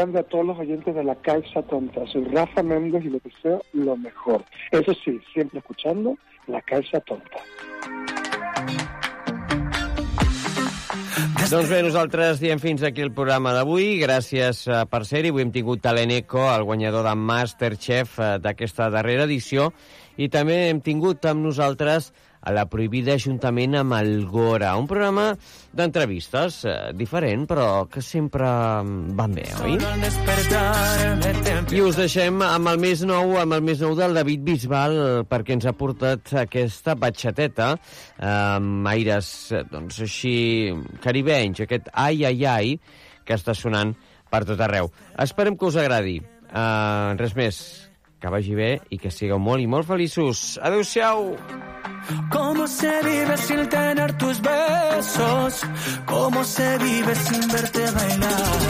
[0.00, 2.06] Grande a todos los oyentes de la Caixa Tonta.
[2.06, 4.42] Soy Rafa Méndez y lo deseo lo mejor.
[4.70, 7.36] Eso sí, siempre escuchando la Caixa Tonta.
[11.50, 13.98] Doncs bé, nosaltres diem fins aquí el programa d'avui.
[14.00, 15.34] Gràcies uh, per ser-hi.
[15.34, 19.68] Avui hem tingut a l'Eneco, el guanyador de Masterchef uh, d'aquesta darrera edició,
[20.16, 25.26] i també hem tingut amb nosaltres a la prohibida juntament amb el Gora, un programa
[25.76, 29.76] d'entrevistes eh, diferent, però que sempre mm, van bé, oi?
[31.70, 34.96] I us deixem amb el més nou, amb el més nou del David Bisbal,
[35.30, 37.74] perquè ens ha portat aquesta batxateta
[38.30, 40.34] amb aires, eh, doncs, així
[41.04, 42.74] caribenys, aquest ai, ai, ai,
[43.24, 43.94] que està sonant
[44.30, 44.90] per tot arreu.
[45.20, 46.20] Esperem que us agradi.
[46.50, 47.58] Uh, res més,
[48.20, 50.60] que vagi bé i que sigueu molt i molt feliços.
[50.62, 51.34] Adéu-siau!
[52.30, 55.62] ¿Cómo se vive sin tener tus besos?
[56.06, 58.60] ¿Cómo se vive sin verte bailar?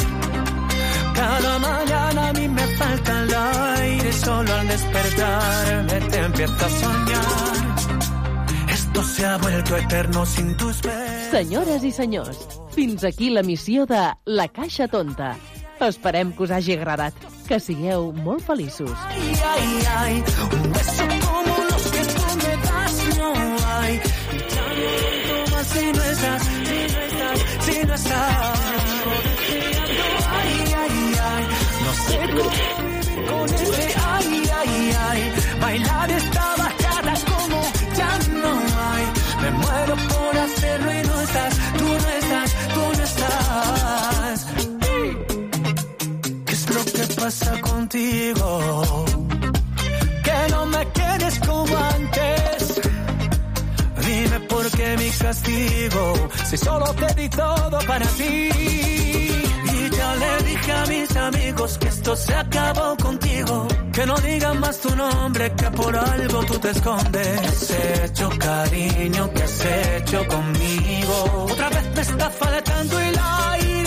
[1.14, 8.70] Cada mañana a mí me falta el aire, solo al despertarme te empiezo a soñar.
[8.72, 11.30] Esto se ha vuelto eterno sin tus besos.
[11.30, 15.36] Senyores i senyors, fins aquí la missió de La Caixa Tonta.
[15.86, 17.14] Esperem que us hagi agradat.
[17.48, 18.92] Que sigueu molt feliços.
[19.08, 19.68] Ay, ay,
[19.98, 20.14] ay,
[20.52, 23.30] un beso como los que tú me das no
[23.70, 24.00] hay.
[24.54, 28.58] Ya no aguanto más si no estás, si no estás, si no estás.
[30.38, 30.96] Ay, ay,
[31.30, 31.44] ay,
[31.84, 35.20] no sé cómo vivir con ese ay, ay, ay.
[35.60, 37.60] Bailar esta bachata como
[37.96, 38.12] ya
[38.42, 38.52] no
[38.84, 39.04] hay.
[39.42, 44.49] Me muero por hacerlo y no estás, tú no estás, tú no estás.
[47.30, 49.04] Pasa contigo?
[50.24, 52.80] Que no me quieres como antes.
[54.04, 58.50] Dime por qué mi castigo, si solo te di todo para ti.
[59.74, 63.68] Y ya le dije a mis amigos que esto se acabó contigo.
[63.92, 67.40] Que no digan más tu nombre, que por algo tú te escondes.
[67.40, 69.30] ¿Qué has hecho, cariño?
[69.34, 71.46] ¿Qué has hecho conmigo?
[71.52, 73.79] Otra vez me está faltando el aire.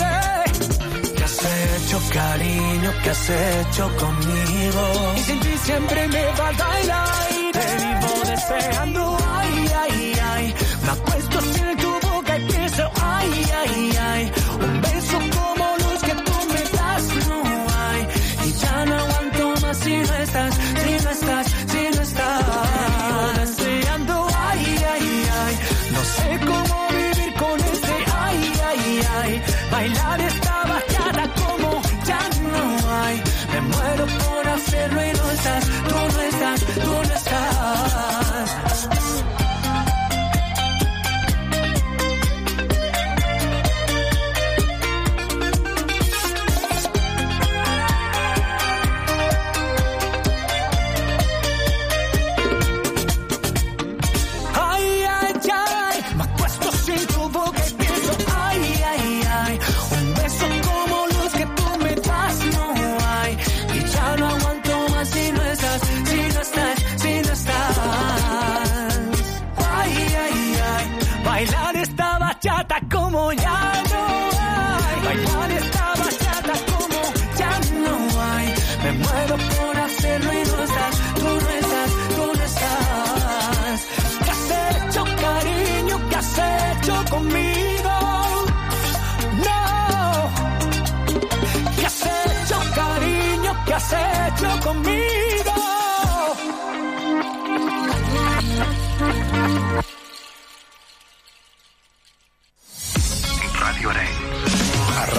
[1.94, 2.92] ¿Qué has hecho, cariño?
[3.04, 5.14] ¿Qué has hecho conmigo?
[5.16, 7.60] Y sin ti siempre me falta el aire.
[7.60, 10.54] Te vivo deseando, ay, ay, ay.
[10.84, 14.32] Me acuesto sin tu boca y pienso, ay, ay, ay.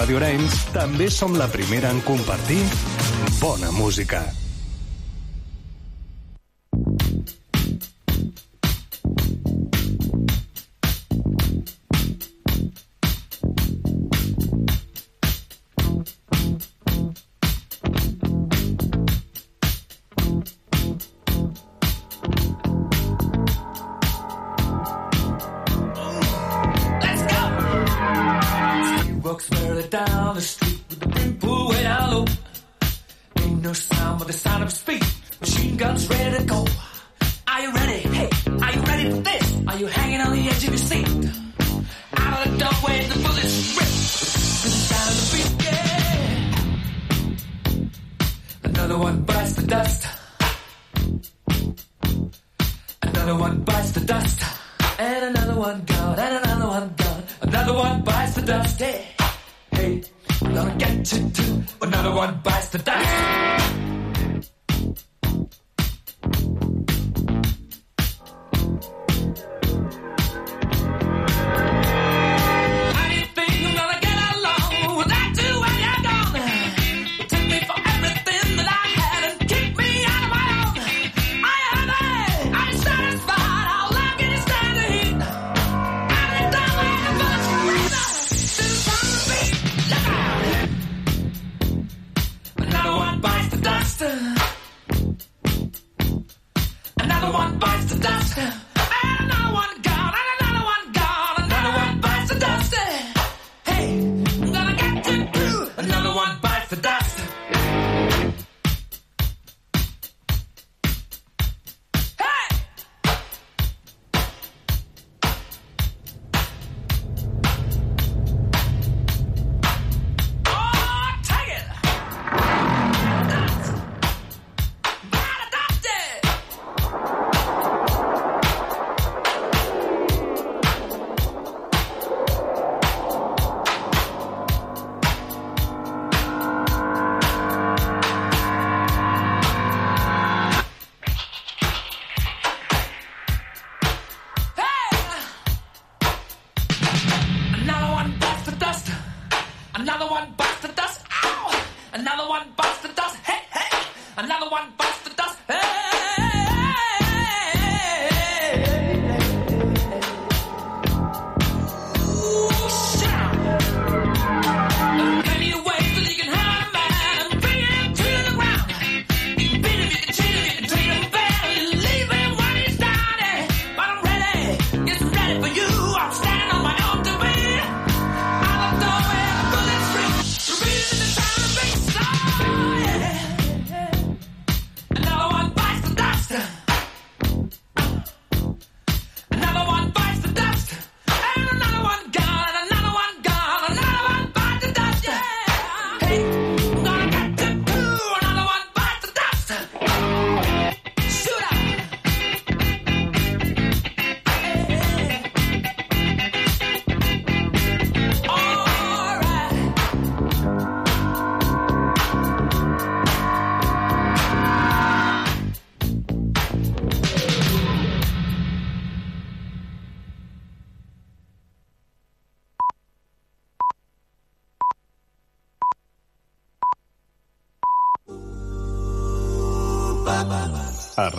[0.06, 2.62] Ràdio Arenys també som la primera en compartir
[3.42, 4.22] bona música.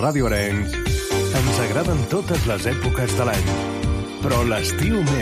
[0.07, 0.71] Ràdio Arenys
[1.35, 3.49] ens agraden totes les èpoques de l'any,
[4.21, 5.15] però l'estiu més.